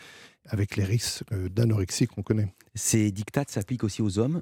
[0.49, 2.49] avec les risques d'anorexie qu'on connaît.
[2.75, 4.41] Ces dictats s'appliquent aussi aux hommes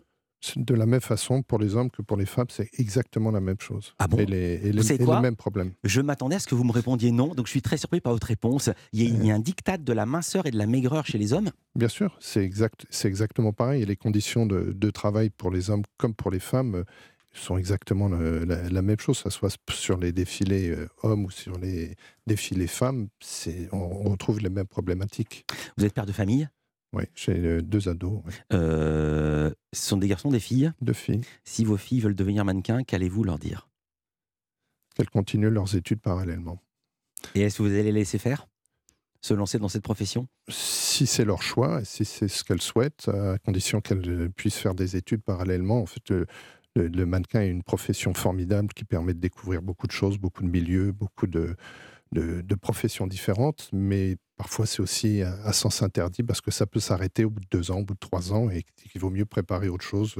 [0.56, 3.60] de la même façon pour les hommes que pour les femmes, c'est exactement la même
[3.60, 3.94] chose.
[3.98, 4.72] Ah bon Et les,
[5.20, 5.72] mêmes problèmes.
[5.84, 8.12] Je m'attendais à ce que vous me répondiez non, donc je suis très surpris par
[8.12, 8.70] votre réponse.
[8.92, 11.50] Il y a, un dictat de la minceur et de la maigreur chez les hommes
[11.74, 13.82] Bien sûr, c'est exact, exactement pareil.
[13.82, 16.84] Et les conditions de, travail pour les hommes comme pour les femmes euh,
[17.32, 21.94] sont exactement la, même chose, ça soit sur les défilés euh, hommes ou sur les
[22.26, 23.08] défilés femmes,
[23.70, 25.44] on, on retrouve les mêmes problématiques.
[25.76, 26.48] Vous êtes père de famille
[26.94, 28.22] oui, j'ai euh, deux ados.
[28.52, 30.72] Euh, ce sont des garçons, des filles?
[30.80, 31.20] Deux filles.
[31.44, 33.68] Si vos filles veulent devenir mannequins, qu'allez-vous leur dire?
[34.94, 36.62] Qu'elles continuent leurs études parallèlement.
[37.34, 38.48] Et est-ce que vous allez les laisser faire?
[39.20, 40.28] Se lancer dans cette profession?
[40.48, 44.74] Si c'est leur choix, et si c'est ce qu'elles souhaitent, à condition qu'elles puissent faire
[44.74, 45.82] des études parallèlement.
[45.82, 46.12] En fait,
[46.74, 50.48] le mannequin est une profession formidable qui permet de découvrir beaucoup de choses, beaucoup de
[50.48, 51.56] milieux, beaucoup de,
[52.12, 57.24] de, professions différentes, mais parfois c'est aussi à, sens interdit parce que ça peut s'arrêter
[57.24, 59.68] au bout de deux ans, au bout de trois ans, et qu'il vaut mieux préparer
[59.68, 60.16] autre chose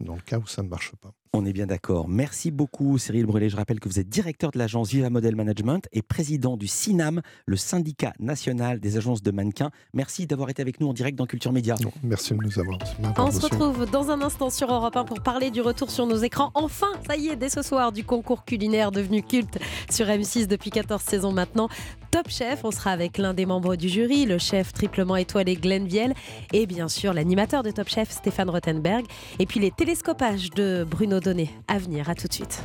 [0.00, 1.12] dans le cas où ça ne marche pas.
[1.32, 2.08] On est bien d'accord.
[2.08, 3.48] Merci beaucoup Cyril Brûlé.
[3.50, 7.20] Je rappelle que vous êtes directeur de l'agence Viva Model Management et président du SINAM,
[7.46, 9.70] le syndicat national des agences de mannequins.
[9.92, 11.74] Merci d'avoir été avec nous en direct dans Culture Média.
[12.02, 12.78] Merci de nous avoir.
[13.18, 16.16] On se retrouve dans un instant sur Europe 1 pour parler du retour sur nos
[16.16, 16.50] écrans.
[16.54, 19.58] Enfin, ça y est, dès ce soir, du concours culinaire devenu culte
[19.90, 21.68] sur M6 depuis 14 saisons maintenant.
[22.10, 25.86] Top Chef, on sera avec l'un des membres du jury, le chef triplement étoilé Glenn
[25.86, 26.14] Viel
[26.54, 29.04] et bien sûr l'animateur de Top Chef Stéphane Rothenberg
[29.38, 32.08] et puis les télescopages de Bruno données à venir.
[32.08, 32.62] À tout de suite.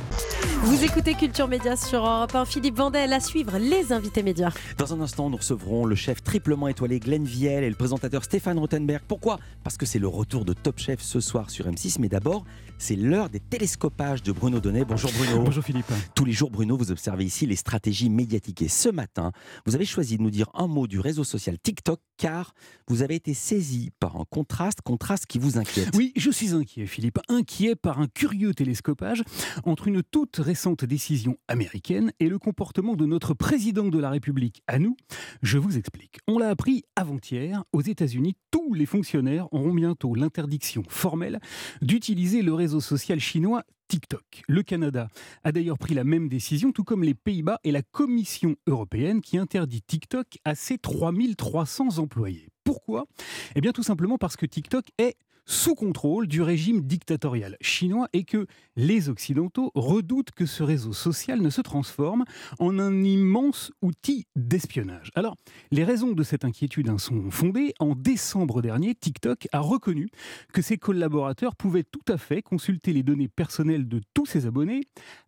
[0.62, 2.44] Vous écoutez Culture Média sur Europe 1.
[2.46, 4.52] Philippe Vandel à suivre les invités médias.
[4.78, 8.58] Dans un instant, nous recevrons le chef triplement étoilé Glenn Viel et le présentateur Stéphane
[8.58, 9.02] Rothenberg.
[9.06, 9.38] Pourquoi?
[9.62, 11.96] Parce que c'est le retour de Top Chef ce soir sur M6.
[12.00, 12.44] Mais d'abord,
[12.78, 14.84] c'est l'heure des télescopages de Bruno Donnet.
[14.84, 15.42] Bonjour Bruno.
[15.42, 15.92] Bonjour Philippe.
[16.14, 18.62] Tous les jours, Bruno, vous observez ici les stratégies médiatiques.
[18.62, 19.32] Et ce matin,
[19.66, 22.54] vous avez choisi de nous dire un mot du réseau social TikTok car
[22.88, 25.90] vous avez été saisi par un contraste, contraste qui vous inquiète.
[25.94, 29.22] Oui, je suis inquiet Philippe, inquiet par un curieux télescopage
[29.64, 34.62] entre une toute récente décision américaine et le comportement de notre président de la République
[34.66, 34.96] à nous.
[35.42, 36.18] Je vous explique.
[36.28, 41.40] On l'a appris avant-hier, aux États-Unis, tous les fonctionnaires auront bientôt l'interdiction formelle
[41.82, 44.42] d'utiliser le réseau social chinois TikTok.
[44.48, 45.08] Le Canada
[45.42, 49.38] a d'ailleurs pris la même décision, tout comme les Pays-Bas et la Commission européenne qui
[49.38, 52.48] interdit TikTok à ses 3300 employés.
[52.64, 53.06] Pourquoi?
[53.54, 55.16] Eh bien tout simplement parce que TikTok est
[55.46, 61.40] sous contrôle du régime dictatorial chinois et que les Occidentaux redoutent que ce réseau social
[61.40, 62.24] ne se transforme
[62.58, 65.10] en un immense outil d'espionnage.
[65.14, 65.36] Alors,
[65.70, 67.74] les raisons de cette inquiétude sont fondées.
[67.78, 70.08] En décembre dernier, TikTok a reconnu
[70.52, 74.82] que ses collaborateurs pouvaient tout à fait consulter les données personnelles de tous ses abonnés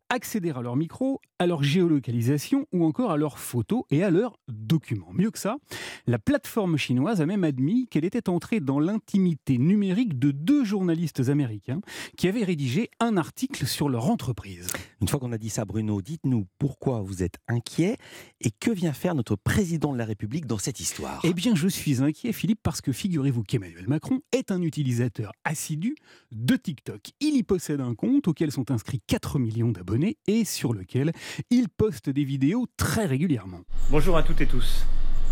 [0.08, 4.38] accéder à leur micro, à leur géolocalisation ou encore à leurs photos et à leurs
[4.48, 5.12] documents.
[5.12, 5.56] Mieux que ça,
[6.06, 11.28] la plateforme chinoise a même admis qu'elle était entrée dans l'intimité numérique de deux journalistes
[11.28, 11.80] américains
[12.16, 14.68] qui avaient rédigé un article sur leur entreprise.
[15.00, 17.96] Une fois qu'on a dit ça, Bruno, dites-nous pourquoi vous êtes inquiet
[18.40, 21.68] et que vient faire notre président de la République dans cette histoire Eh bien, je
[21.68, 25.96] suis inquiet, Philippe, parce que figurez-vous qu'Emmanuel Macron est un utilisateur assidu
[26.32, 27.00] de TikTok.
[27.20, 29.95] Il y possède un compte auquel sont inscrits 4 millions d'abonnés
[30.26, 31.12] et sur lequel
[31.50, 33.60] il poste des vidéos très régulièrement.
[33.90, 34.86] Bonjour à toutes et tous.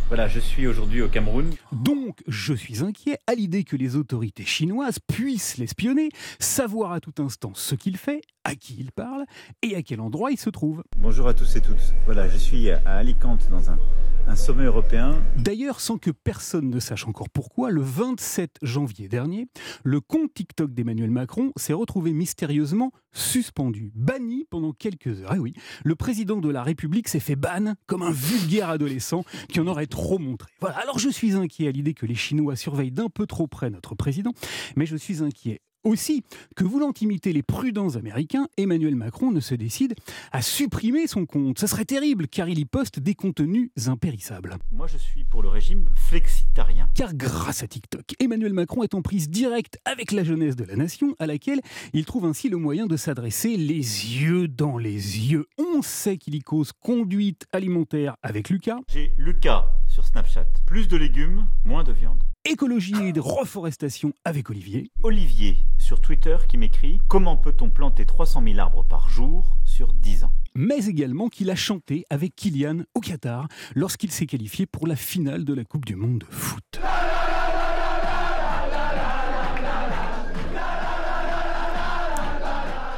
[0.08, 1.50] Voilà, je suis aujourd'hui au Cameroun.
[1.72, 7.14] Donc, je suis inquiet à l'idée que les autorités chinoises puissent l'espionner, savoir à tout
[7.22, 9.24] instant ce qu'il fait, à qui il parle
[9.62, 10.84] et à quel endroit il se trouve.
[10.98, 11.94] Bonjour à tous et toutes.
[12.04, 13.78] Voilà, je suis à Alicante dans un
[14.26, 15.22] un sommet européen.
[15.36, 19.48] D'ailleurs, sans que personne ne sache encore pourquoi, le 27 janvier dernier,
[19.82, 25.34] le compte TikTok d'Emmanuel Macron s'est retrouvé mystérieusement suspendu, banni pendant quelques heures.
[25.34, 25.52] Et eh oui,
[25.84, 29.86] le président de la République s'est fait ban comme un vulgaire adolescent qui en aurait
[29.86, 30.50] trop montré.
[30.60, 33.70] Voilà, alors je suis inquiet à l'idée que les Chinois surveillent d'un peu trop près
[33.70, 34.32] notre président,
[34.76, 36.24] mais je suis inquiet aussi
[36.56, 39.94] que voulant imiter les prudents américains, Emmanuel Macron ne se décide
[40.32, 41.58] à supprimer son compte.
[41.58, 44.56] Ce serait terrible car il y poste des contenus impérissables.
[44.72, 46.88] Moi je suis pour le régime flexitarien.
[46.94, 50.76] Car grâce à TikTok, Emmanuel Macron est en prise directe avec la jeunesse de la
[50.76, 51.60] nation à laquelle
[51.92, 55.46] il trouve ainsi le moyen de s'adresser les yeux dans les yeux.
[55.58, 58.78] On sait qu'il y cause conduite alimentaire avec Lucas.
[58.88, 60.46] J'ai Lucas sur Snapchat.
[60.66, 64.88] Plus de légumes, moins de viande écologie et de reforestation avec Olivier.
[65.02, 70.22] Olivier sur Twitter qui m'écrit Comment peut-on planter 300 000 arbres par jour sur 10
[70.22, 70.32] ans?
[70.54, 75.44] Mais également qu'il a chanté avec Kylian au Qatar lorsqu'il s'est qualifié pour la finale
[75.44, 76.80] de la Coupe du Monde de foot.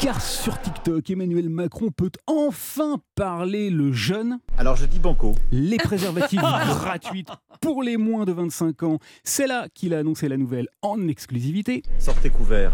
[0.07, 4.39] Car sur TikTok, Emmanuel Macron peut enfin parler le jeune.
[4.57, 5.35] Alors je dis banco.
[5.51, 7.25] Les préservatifs gratuits
[7.61, 8.99] pour les moins de 25 ans.
[9.25, 11.83] C'est là qu'il a annoncé la nouvelle en exclusivité.
[11.99, 12.73] Sortez couverts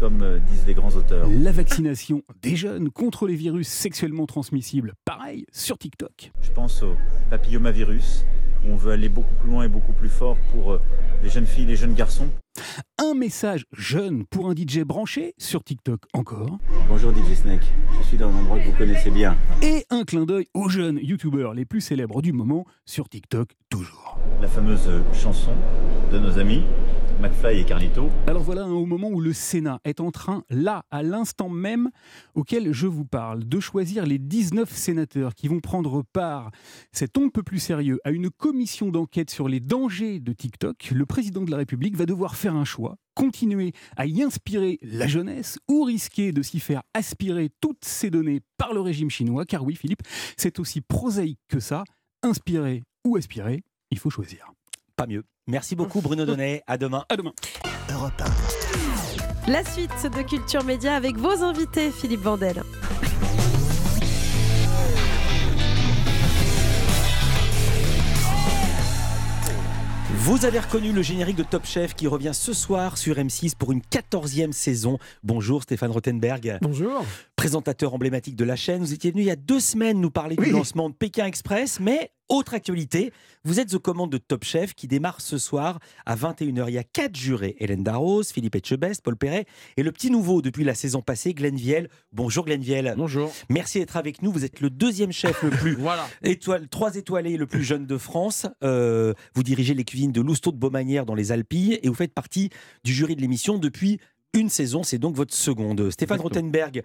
[0.00, 1.28] comme euh, disent les grands auteurs.
[1.30, 6.32] La vaccination des jeunes contre les virus sexuellement transmissibles, pareil, sur TikTok.
[6.40, 6.96] Je pense au
[7.30, 8.24] papillomavirus,
[8.64, 10.80] où on veut aller beaucoup plus loin et beaucoup plus fort pour euh,
[11.22, 12.26] les jeunes filles, les jeunes garçons.
[12.98, 16.58] Un message jeune pour un DJ branché sur TikTok encore.
[16.88, 17.64] Bonjour DJ Snake,
[17.98, 19.36] je suis dans un endroit que vous connaissez bien.
[19.62, 24.18] Et un clin d'œil aux jeunes youtubeurs les plus célèbres du moment sur TikTok toujours.
[24.40, 25.52] La fameuse chanson
[26.12, 26.62] de nos amis
[27.22, 28.10] McFly et Carlito.
[28.26, 31.90] Alors voilà, au moment où le Sénat est en train, là, à l'instant même
[32.34, 36.50] auquel je vous parle, de choisir les 19 sénateurs qui vont prendre part,
[36.90, 41.06] cet on peu plus sérieux, à une commission d'enquête sur les dangers de TikTok, le
[41.06, 45.60] président de la République va devoir faire un choix continuer à y inspirer la jeunesse
[45.68, 49.76] ou risquer de s'y faire aspirer toutes ces données par le régime chinois Car oui,
[49.76, 50.02] Philippe,
[50.36, 51.84] c'est aussi prosaïque que ça.
[52.24, 54.50] Inspirer ou aspirer, il faut choisir.
[54.96, 55.22] Pas mieux.
[55.46, 56.62] Merci beaucoup Bruno Donnet.
[56.66, 57.04] À demain.
[57.08, 57.32] À demain.
[59.46, 62.62] La suite de Culture Média avec vos invités, Philippe Vandel.
[70.24, 73.72] Vous avez reconnu le générique de Top Chef qui revient ce soir sur M6 pour
[73.72, 74.98] une 14e saison.
[75.24, 76.58] Bonjour Stéphane Rothenberg.
[76.62, 77.04] Bonjour.
[77.34, 78.82] Présentateur emblématique de la chaîne.
[78.82, 81.80] Vous étiez venu il y a deux semaines nous parler du lancement de Pékin Express,
[81.80, 83.12] mais autre actualité,
[83.44, 86.64] vous êtes aux commandes de Top Chef qui démarre ce soir à 21h.
[86.68, 90.42] Il y a quatre jurés Hélène Darroze, Philippe Etchebest, Paul Perret et le petit nouveau
[90.42, 91.88] depuis la saison passée, Glenn Viel.
[92.12, 92.94] Bonjour Glenn Viel.
[92.96, 93.32] Bonjour.
[93.48, 94.32] Merci d'être avec nous.
[94.32, 96.08] Vous êtes le deuxième chef le plus voilà.
[96.22, 98.46] étoile, trois étoilés le plus jeune de France.
[98.64, 102.14] Euh, vous dirigez les cuisines de Lousteau de Beaumanière dans les Alpilles et vous faites
[102.14, 102.50] partie
[102.84, 103.98] du jury de l'émission depuis
[104.34, 104.82] une saison.
[104.82, 105.90] C'est donc votre seconde.
[105.90, 106.82] Stéphane Rothenberg,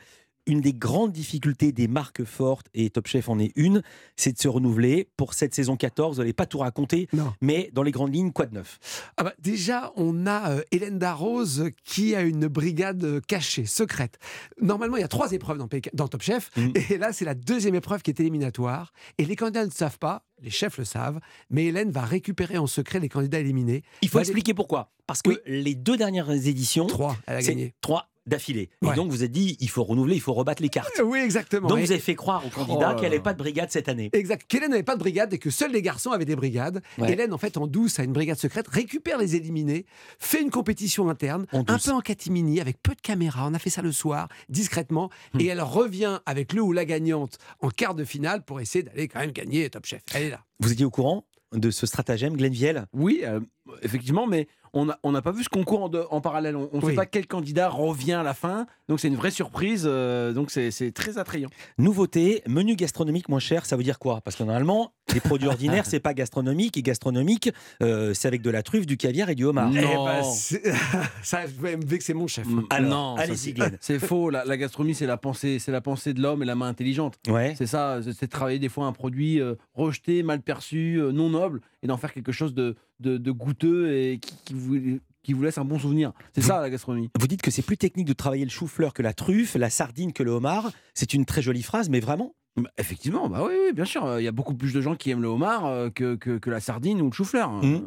[0.47, 3.83] une des grandes difficultés des marques fortes, et Top Chef en est une,
[4.15, 5.09] c'est de se renouveler.
[5.17, 7.07] Pour cette saison 14, vous n'allez pas tout raconter,
[7.41, 8.79] mais dans les grandes lignes, quoi de neuf?
[9.17, 14.17] Ah bah Déjà, on a euh, Hélène Darroze qui a une brigade euh, cachée, secrète.
[14.61, 16.71] Normalement, il y a trois épreuves dans, dans Top Chef, mm.
[16.89, 18.93] et là, c'est la deuxième épreuve qui est éliminatoire.
[19.17, 22.67] Et les candidats ne savent pas, les chefs le savent, mais Hélène va récupérer en
[22.67, 23.83] secret les candidats éliminés.
[24.01, 24.91] Il faut expliquer pourquoi.
[25.07, 26.85] Parce que les deux dernières éditions.
[26.85, 27.73] Trois, elle a gagné.
[27.81, 28.69] Trois d'affilée.
[28.81, 28.91] Ouais.
[28.91, 30.91] Et donc vous avez dit, il faut renouveler, il faut rebattre les cartes.
[31.03, 31.67] Oui, exactement.
[31.67, 33.21] Donc Et- vous avez fait croire aux candidats Oh là qu'il n'y avait là.
[33.23, 34.09] pas de brigade cette année.
[34.13, 34.45] Exact.
[34.47, 36.81] Qu'Hélène n'avait pas de brigade et que seuls les garçons avaient des brigades.
[36.97, 37.11] Ouais.
[37.11, 39.85] Hélène, en fait, en douce, a une brigade secrète, récupère les éliminés,
[40.19, 43.47] fait une compétition interne, En un peu en catimini, avec peu de caméras.
[43.49, 45.09] On a fait ça le soir, discrètement.
[45.33, 45.39] Hmm.
[45.41, 49.07] Et elle revient avec le ou la gagnante en quart de finale pour essayer d'aller
[49.07, 50.01] quand même gagner Top Chef.
[50.13, 50.43] Elle est là.
[50.59, 52.85] Vous étiez au courant de ce stratagème, Glenn Viel?
[52.93, 53.39] Oui, euh,
[53.81, 56.55] effectivement, mais on n'a on n'a pas vu ce concours en, de- en parallèle.
[56.55, 56.89] On ne Oui.
[56.91, 58.65] sait pas quel candidat revient à la fin.
[58.89, 59.83] Donc c'est une vraie surprise.
[59.85, 61.49] euh, donc c'est c'est très attrayant.
[61.77, 64.21] Nouveauté, menu gastronomique moins cher, ça veut dire quoi?
[64.21, 66.75] Parce que normalement, les produits ordinaires, c'est pas gastronomique.
[66.77, 67.51] Et gastronomique,
[67.83, 69.69] euh, c'est avec de la truffe, du caviar et du homard.
[69.69, 69.79] Non.
[69.81, 70.63] Eh ben, c'est-
[71.23, 72.45] ça va me vexer mon chef.
[72.47, 73.77] Mm, Alors, non, allez-y, c'est-.
[73.81, 74.29] C'est faux.
[74.29, 77.15] La, la gastronomie, c'est la pensée, c'est la pensée de l'homme et la main intelligente.
[77.27, 77.53] Ouais.
[77.57, 77.99] C'est ça.
[78.03, 81.61] C'est c'est de travailler des fois un produit euh, rejeté, mal perçu, euh, non noble,
[81.83, 85.43] et d'en faire quelque chose de, de, de goûteux et qui, qui vous, qui vous
[85.43, 86.13] laisse un bon souvenir.
[86.33, 87.09] C'est ça la gastronomie.
[87.19, 90.13] Vous dites que c'est plus technique de travailler le chou-fleur que la truffe, la sardine
[90.13, 90.71] que le homard.
[90.93, 94.19] C'est une très jolie phrase, mais vraiment Bah, effectivement, bah oui, oui, bien sûr.
[94.19, 96.49] Il y a beaucoup plus de gens qui aiment le homard euh, que, que, que
[96.49, 97.51] la sardine ou le chou-fleur.
[97.51, 97.75] Mhm.
[97.75, 97.79] Euh,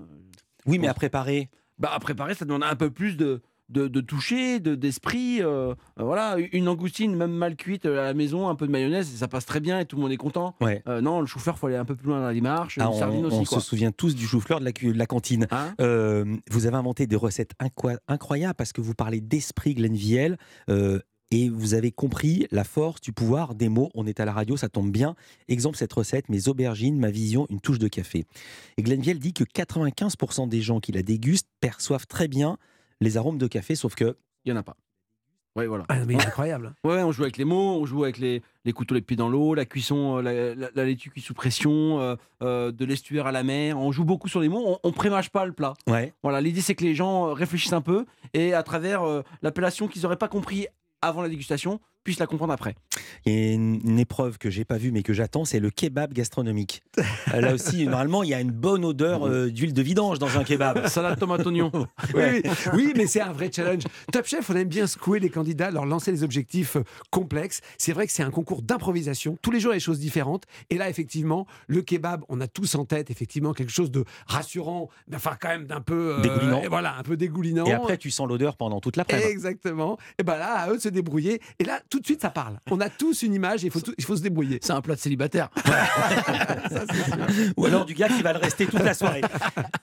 [0.67, 1.51] Oui, mais à préparer.
[1.79, 5.41] Bah, à préparer, ça demande un peu plus de, de, de toucher, de- d'esprit.
[5.41, 8.73] euh, euh, voilà, une langoustine, même mal cuite euh, à la maison, un peu de
[8.73, 10.55] mayonnaise, ça passe très bien et tout le monde est content.
[10.61, 10.83] Ouais.
[10.89, 12.79] Euh, non, le chou-fleur, faut aller un peu plus loin dans la démarche.
[12.81, 15.47] Ah, on aussi, se souvient tous du chou-fleur de la, de cantine.
[15.51, 15.75] Hein?
[15.81, 17.53] Euh, vous avez inventé des recettes
[18.09, 20.37] incroyables parce que vous parlez d'esprit, Glenn Viel.
[20.69, 20.99] euh,
[21.33, 23.89] et vous avez compris la force du pouvoir des mots.
[23.95, 25.15] On est à la radio, ça tombe bien.
[25.47, 28.25] Exemple, cette recette, mes aubergines, ma vision, une touche de café.
[28.77, 32.57] Et Glenn Viel dit que 95% des gens qui la dégustent perçoivent très bien
[33.01, 34.77] les arômes de café, sauf que Il n'y en a pas.
[35.57, 35.85] Ouais, voilà.
[35.89, 36.75] Ah, mais il est incroyable.
[36.85, 39.29] Ouais, on joue avec les mots, on joue avec les, les couteaux les pieds dans
[39.29, 43.27] l'eau, la cuisson, euh, la, la- la laitue cuite sous pression, euh, euh, de l'estuaire
[43.27, 43.77] à la mer.
[43.79, 45.75] On joue beaucoup sur les mots, on, on prémâche pas le plat.
[45.89, 46.15] Ouais.
[46.23, 50.03] Voilà, l'idée c'est que les gens réfléchissent un peu et à travers euh, l'appellation qu'ils
[50.03, 50.67] n'auraient pas compris
[51.03, 52.75] avant la dégustation, puissent la comprendre après.
[53.27, 55.71] Il y a une, une épreuve que j'ai pas vue mais que j'attends, c'est le
[55.71, 56.83] kebab gastronomique.
[57.35, 60.39] Euh, Là aussi, normalement, il y a une bonne odeur euh, d'huile de vidange dans
[60.39, 60.87] un kebab.
[60.89, 61.71] Salade tomate oignon.
[62.15, 62.43] Oui,
[62.75, 63.83] oui, mais c'est un vrai challenge.
[64.13, 67.61] Top Chef, on aime bien secouer les candidats, leur lancer des objectifs euh, complexes.
[67.79, 69.37] C'est vrai que c'est un concours d'improvisation.
[69.43, 70.45] Tous les jours, il y a des choses différentes.
[70.71, 74.89] Et là, effectivement, le kebab, on a tous en tête, effectivement, quelque chose de rassurant,
[75.15, 76.17] enfin, quand même d'un peu.
[76.19, 76.63] euh, Dégoulinant.
[76.63, 77.67] et Voilà, un peu dégoulinant.
[77.67, 79.29] Et après, tu sens l'odeur pendant toute l'après-midi.
[79.29, 79.99] Exactement.
[80.19, 81.41] Et ben là, à eux de se débrouiller.
[81.59, 82.59] Et là, tout de suite, ça parle.
[82.71, 84.59] On a tous une image et il faut, tout- il faut se débrouiller.
[84.63, 85.51] C'est un plat de célibataire.
[87.57, 89.23] Ou alors du gars qui va le rester toute la soirée.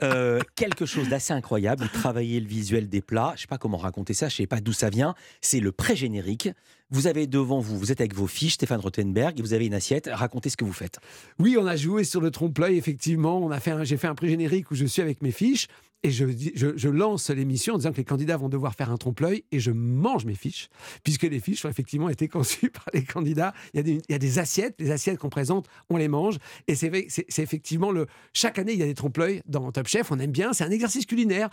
[0.01, 1.83] Euh, quelque chose d'assez incroyable.
[1.83, 3.33] Vous travaillez le visuel des plats.
[3.35, 4.29] Je sais pas comment raconter ça.
[4.29, 5.15] Je sais pas d'où ça vient.
[5.41, 6.49] C'est le pré-générique.
[6.89, 9.73] Vous avez devant vous, vous êtes avec vos fiches, Stéphane Rothenberg, et vous avez une
[9.73, 10.09] assiette.
[10.11, 10.99] Racontez ce que vous faites.
[11.37, 13.39] Oui, on a joué sur le trompe-l'œil, effectivement.
[13.39, 15.67] On a fait un- j'ai fait un pré-générique où je suis avec mes fiches
[16.03, 19.59] et je, lance l'émission en disant que les candidats vont devoir faire un trompe-l'œil et
[19.59, 20.69] je mange mes fiches,
[21.03, 23.53] puisque les fiches ont effectivement été conçues par les candidats.
[23.73, 26.07] Il y a des, il y a des assiettes, les assiettes qu'on présente, on les
[26.07, 26.37] mange.
[26.67, 26.91] Et c'est
[27.37, 28.07] effectivement le.
[28.33, 30.11] Chaque année, il y a des trompe-l'œil dans Top Chef.
[30.11, 30.53] On aime bien.
[30.53, 31.49] C'est un exercice culinaire.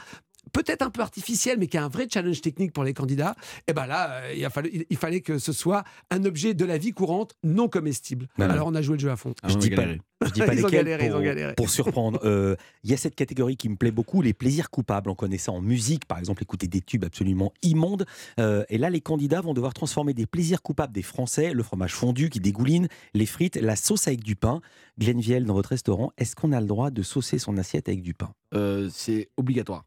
[0.53, 3.35] Peut-être un peu artificiel, mais qui a un vrai challenge technique pour les candidats.
[3.67, 6.55] Et ben là, euh, il, a fallu- il- il fallait que ce soit un objet
[6.55, 8.29] de la vie courante non comestible.
[8.39, 9.35] Alors on a joué le jeu à fond.
[9.47, 9.85] je dis pas,
[10.25, 11.55] je dis pas Ils ont lesquels galéré, ils pour, ont galéré.
[11.55, 12.21] pour surprendre.
[12.25, 15.11] Euh, Il y a cette catégorie qui me plaît beaucoup, les plaisirs coupables.
[15.11, 18.07] On connaît ça en musique, par exemple, écouter des tubes absolument immondes.
[18.39, 21.95] Euh, et là, les candidats vont devoir transformer des plaisirs coupables des Français, le fromage
[21.95, 24.61] fondu qui dégouline, les frites, la sauce avec du pain.
[24.99, 28.03] Glenn Viel, dans votre restaurant, est-ce qu'on a le droit de saucer son assiette avec
[28.03, 28.33] du pain?
[28.55, 29.85] Euh, c'est obligatoire.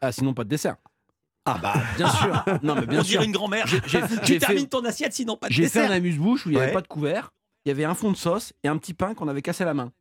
[0.00, 0.76] Ah, sinon pas de dessert.
[1.44, 2.44] Ah bah bien sûr.
[2.62, 3.10] Non mais bien On sûr.
[3.18, 3.66] dirait une grand-mère.
[3.66, 5.90] J'ai- j'ai- Tu termines fait- ton assiette, sinon pas de J'ai fait dessert.
[5.90, 6.72] un amuse-bouche où il n'y avait Ouais.
[6.72, 7.32] pas de couvert.
[7.64, 9.66] Il y avait un fond de sauce et un petit pain qu'on avait cassé à
[9.66, 9.92] la main.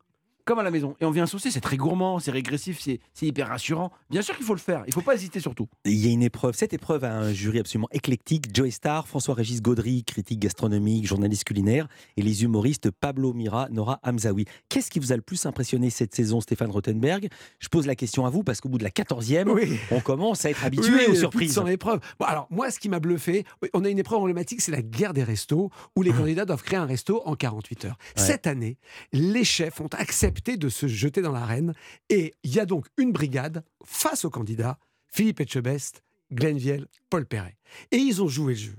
[0.45, 0.95] Comme à la maison.
[0.99, 3.91] Et on vient saucer, c'est très gourmand, c'est régressif, c'est hyper rassurant.
[4.09, 4.83] Bien sûr qu'il faut le faire.
[4.85, 5.67] Il ne faut pas hésiter surtout.
[5.85, 8.53] Il y a une épreuve, cette épreuve a un jury absolument éclectique.
[8.55, 14.45] Joey Star, François-Régis Gaudry, critique gastronomique, journaliste culinaire, et les humoristes Pablo Mira, Nora Hamzaoui.
[14.69, 17.27] Qu'est-ce qui vous a le plus impressionné cette saison, Stéphane Rothenberg?
[17.59, 19.77] Je pose la question à vous parce qu'au bout de la 14e, Oui.
[19.91, 21.53] on commence à être habitué Oui, aux surprises.
[21.53, 21.99] 100 épreuves.
[22.19, 25.13] Bon, alors, moi, ce qui m'a bluffé, on a une épreuve emblématique, c'est la guerre
[25.13, 27.97] des restos, où les candidats doivent créer un resto en 48 heures.
[28.17, 28.23] Ouais.
[28.23, 28.77] Cette année,
[29.11, 31.73] les chefs ont accepté de se jeter dans l'arène,
[32.09, 37.25] et il y a donc une brigade face aux candidats, Philippe Etchebest, Glenn Viel, Paul
[37.25, 37.57] Perret.
[37.91, 38.75] Et ils ont joué le jeu.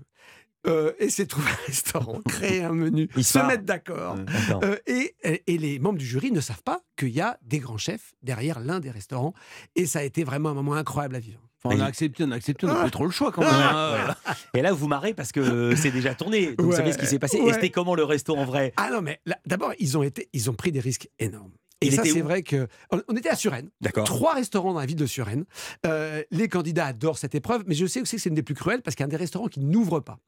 [0.67, 3.49] Euh, et c'est trouver un restaurant, créer un menu, Ils se marrent.
[3.49, 4.15] mettre d'accord.
[4.17, 4.63] D'accord.
[4.65, 5.15] Euh, et,
[5.47, 8.61] et les membres du jury ne savent pas qu'il y a des grands chefs derrière
[8.61, 9.35] l'un des restaurants.
[9.75, 11.41] Et ça a été vraiment un moment incroyable à vivre.
[11.65, 13.51] Enfin, on a accepté, on a accepté, on n'a pas trop le choix quand même.
[13.53, 14.15] Hein.
[14.27, 14.35] ouais.
[14.59, 16.55] Et là, vous marrez parce que c'est déjà tourné.
[16.57, 17.41] Donc, vous savez ce qui s'est passé.
[17.41, 17.51] ouais.
[17.51, 18.73] Et c'était comment le resto en vrai?
[18.77, 21.53] Ah non, mais d'abord, ils ont, été, ils ont pris des risques énormes.
[21.81, 22.69] Et, Il ça, c'est vrai que.
[23.09, 23.71] On était à Suresnes.
[23.81, 24.05] D'accord.
[24.05, 25.45] Trois restaurants dans la ville de Suresnes.
[25.85, 28.55] Euh, les candidats adorent cette épreuve, mais je sais aussi que c'est une des plus
[28.55, 30.19] cruelles parce qu'il y a des restaurants qui n'ouvrent pas.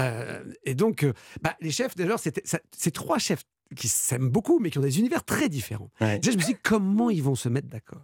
[0.00, 1.12] Euh, et donc, euh,
[1.42, 3.42] bah, les chefs, d'ailleurs, c'est trois chefs
[3.76, 5.90] qui s'aiment beaucoup, mais qui ont des univers très différents.
[6.00, 8.02] Déjà, je me suis dit, comment ils vont se mettre d'accord?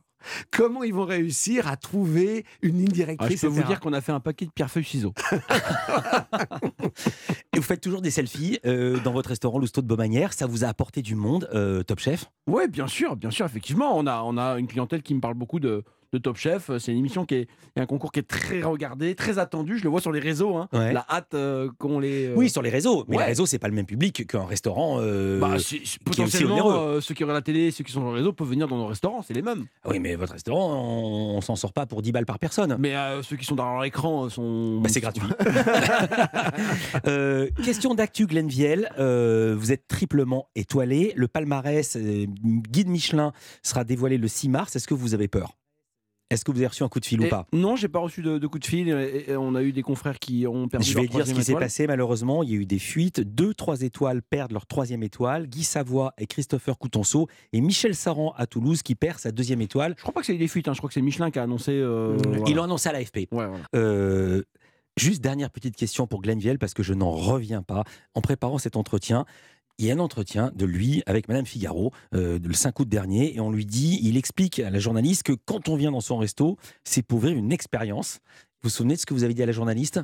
[0.51, 3.93] Comment ils vont réussir à trouver une ligne Ah, directrice je peux vous dire qu'on
[3.93, 5.13] a fait un paquet de pierre-feuille-ciseaux.
[7.53, 10.33] Et vous faites toujours des selfies euh, dans votre restaurant Lousteau de Beaumanière.
[10.33, 12.27] Ça vous a apporté du monde, euh, Top Chef?
[12.47, 13.97] Oui, bien sûr, bien sûr, effectivement.
[13.97, 16.71] On a, on a une clientèle qui me parle beaucoup de, de Top Chef.
[16.79, 19.79] C'est une émission qui est, un concours qui est très regardé, très attendu.
[19.79, 20.57] Je le vois sur les réseaux.
[20.57, 20.69] hein.
[20.73, 20.93] Ouais.
[20.93, 22.27] La hâte euh, qu'on les.
[22.29, 23.05] euh, Oui, sur les réseaux.
[23.09, 23.23] Mais ouais.
[23.25, 24.99] les réseaux, c'est pas le même public qu'un restaurant.
[25.01, 28.19] euh, Bah, est potentiellement, euh, ceux qui regardent la télé, ceux qui sont sur les
[28.19, 29.67] réseaux peuvent venir dans nos restaurants, c'est les mêmes.
[29.87, 32.77] Oui, mais votre restaurant, on, on s'en sort pas pour 10 balles par personne.
[32.79, 34.81] Mais euh, ceux qui sont dans leur écran euh, sont.
[34.81, 35.23] Bah, c'est gratuit.
[37.07, 38.91] Euh, question d'actu Glenviel.
[38.99, 41.13] Euh, vous êtes triplement étoilé.
[41.17, 43.33] Le palmarès euh, guide Michelin
[43.63, 44.77] sera dévoilé le 6 mars.
[44.77, 45.57] Est-ce que vous avez peur?
[46.31, 48.01] Est-ce que vous avez reçu un coup de fil ou Et pas Non, j'ai pas
[48.01, 48.89] reçu de, de coup de fil.
[48.91, 51.33] Et, et on a eu des confrères qui ont perdu Je leur vais dire ce
[51.33, 52.43] qui s'est passé malheureusement.
[52.43, 53.21] Il y a eu des fuites.
[53.21, 55.47] Deux, trois étoiles perdent leur troisième étoile.
[55.47, 57.29] Guy Savoie et Christopher Coutenceau.
[57.55, 59.95] Et Michel Saran à Toulouse qui perd sa deuxième étoile.
[59.97, 60.69] Je crois pas que c'est des fuites.
[60.69, 60.75] hein.
[60.75, 61.73] Je crois que c'est Michelin qui a annoncé.
[61.73, 62.45] euh, voilà.
[62.47, 63.29] Ils l'ont annoncé à l'AFP.
[63.33, 63.47] Ouais.
[63.75, 64.43] Euh,
[64.99, 67.85] juste dernière petite question pour Glenviel parce que je n'en reviens pas.
[68.15, 69.25] En préparant cet entretien,
[69.79, 73.35] il y a un entretien de lui avec Madame Figaro euh, le 5 août dernier
[73.35, 76.19] et on lui dit, il explique à la journaliste que quand on vient dans son
[76.19, 78.19] resto, c'est pour vivre une expérience.
[78.63, 80.01] Vous vous souvenez de ce que vous avez dit à la journaliste?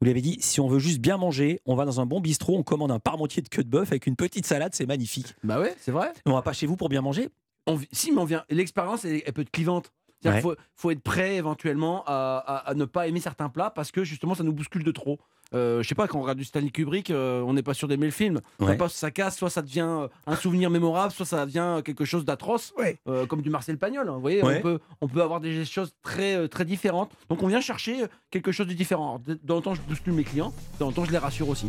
[0.00, 2.20] Vous lui avez dit, si on veut juste bien manger, on va dans un bon
[2.20, 5.34] bistrot, on commande un parmentier de queue de bœuf avec une petite salade, c'est magnifique.
[5.44, 6.12] Bah ouais, c'est vrai.
[6.26, 7.28] On va pas chez vous pour bien manger?
[7.66, 8.44] On si, mais on vient.
[8.50, 9.92] L'expérience, elle, elle peut être clivante.
[10.22, 13.90] Qu'il faut, faut être prêt éventuellement à, à- à ne pas aimer certains plats parce
[13.90, 15.18] que justement ça nous bouscule de trop.
[15.54, 17.86] Euh, je sais pas, quand on regarde du Stanley Kubrick, euh, on n'est pas sûr
[17.86, 18.40] d'aimer le film.
[18.58, 18.74] Ouais.
[18.78, 22.24] Pas, ça casse, soit ça devient euh, un souvenir mémorable, soit ça devient quelque chose
[22.24, 22.72] d'atroce,
[23.06, 24.08] euh, comme du Marcel Pagnol.
[24.08, 24.12] hein.
[24.14, 24.56] Vous voyez, Ouais.
[24.58, 27.10] on, peut, on peut avoir des choses très, euh, très différentes.
[27.28, 29.08] Donc on vient chercher euh, quelque chose de différent.
[29.08, 31.66] Alors, de de temps je bouscule mes clients, temps en temps, je les rassure aussi.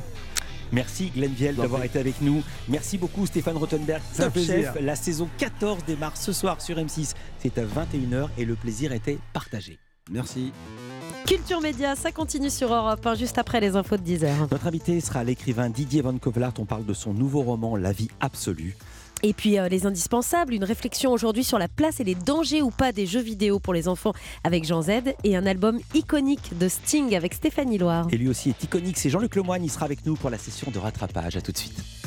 [0.74, 2.42] Merci Glenviel d'avoir été avec nous.
[2.68, 4.34] Merci beaucoup Stéphane Rottenberg, Top.
[4.38, 4.76] Chef.
[4.82, 7.14] La saison 14 démarre ce soir sur M6.
[7.38, 9.78] C'est à 21h et le plaisir était partagé.
[10.10, 10.52] Merci.
[11.28, 14.50] Culture Média, ça continue sur Europe 1 juste après les infos de 10h.
[14.52, 16.54] Notre invité sera l'écrivain Didier Van Kovlart.
[16.58, 18.76] On parle de son nouveau roman La vie absolue.
[19.26, 22.70] Et puis euh, les indispensables, une réflexion aujourd'hui sur la place et les dangers ou
[22.70, 24.14] pas des jeux vidéo pour les enfants
[24.44, 28.06] avec Jean Z et un album iconique de Sting avec Stéphanie Loire.
[28.12, 28.98] Et lui aussi est iconique.
[28.98, 29.64] C'est Jean-Luc Lemoyne.
[29.64, 31.38] Il sera avec nous pour la session de rattrapage.
[31.38, 32.03] À tout de suite.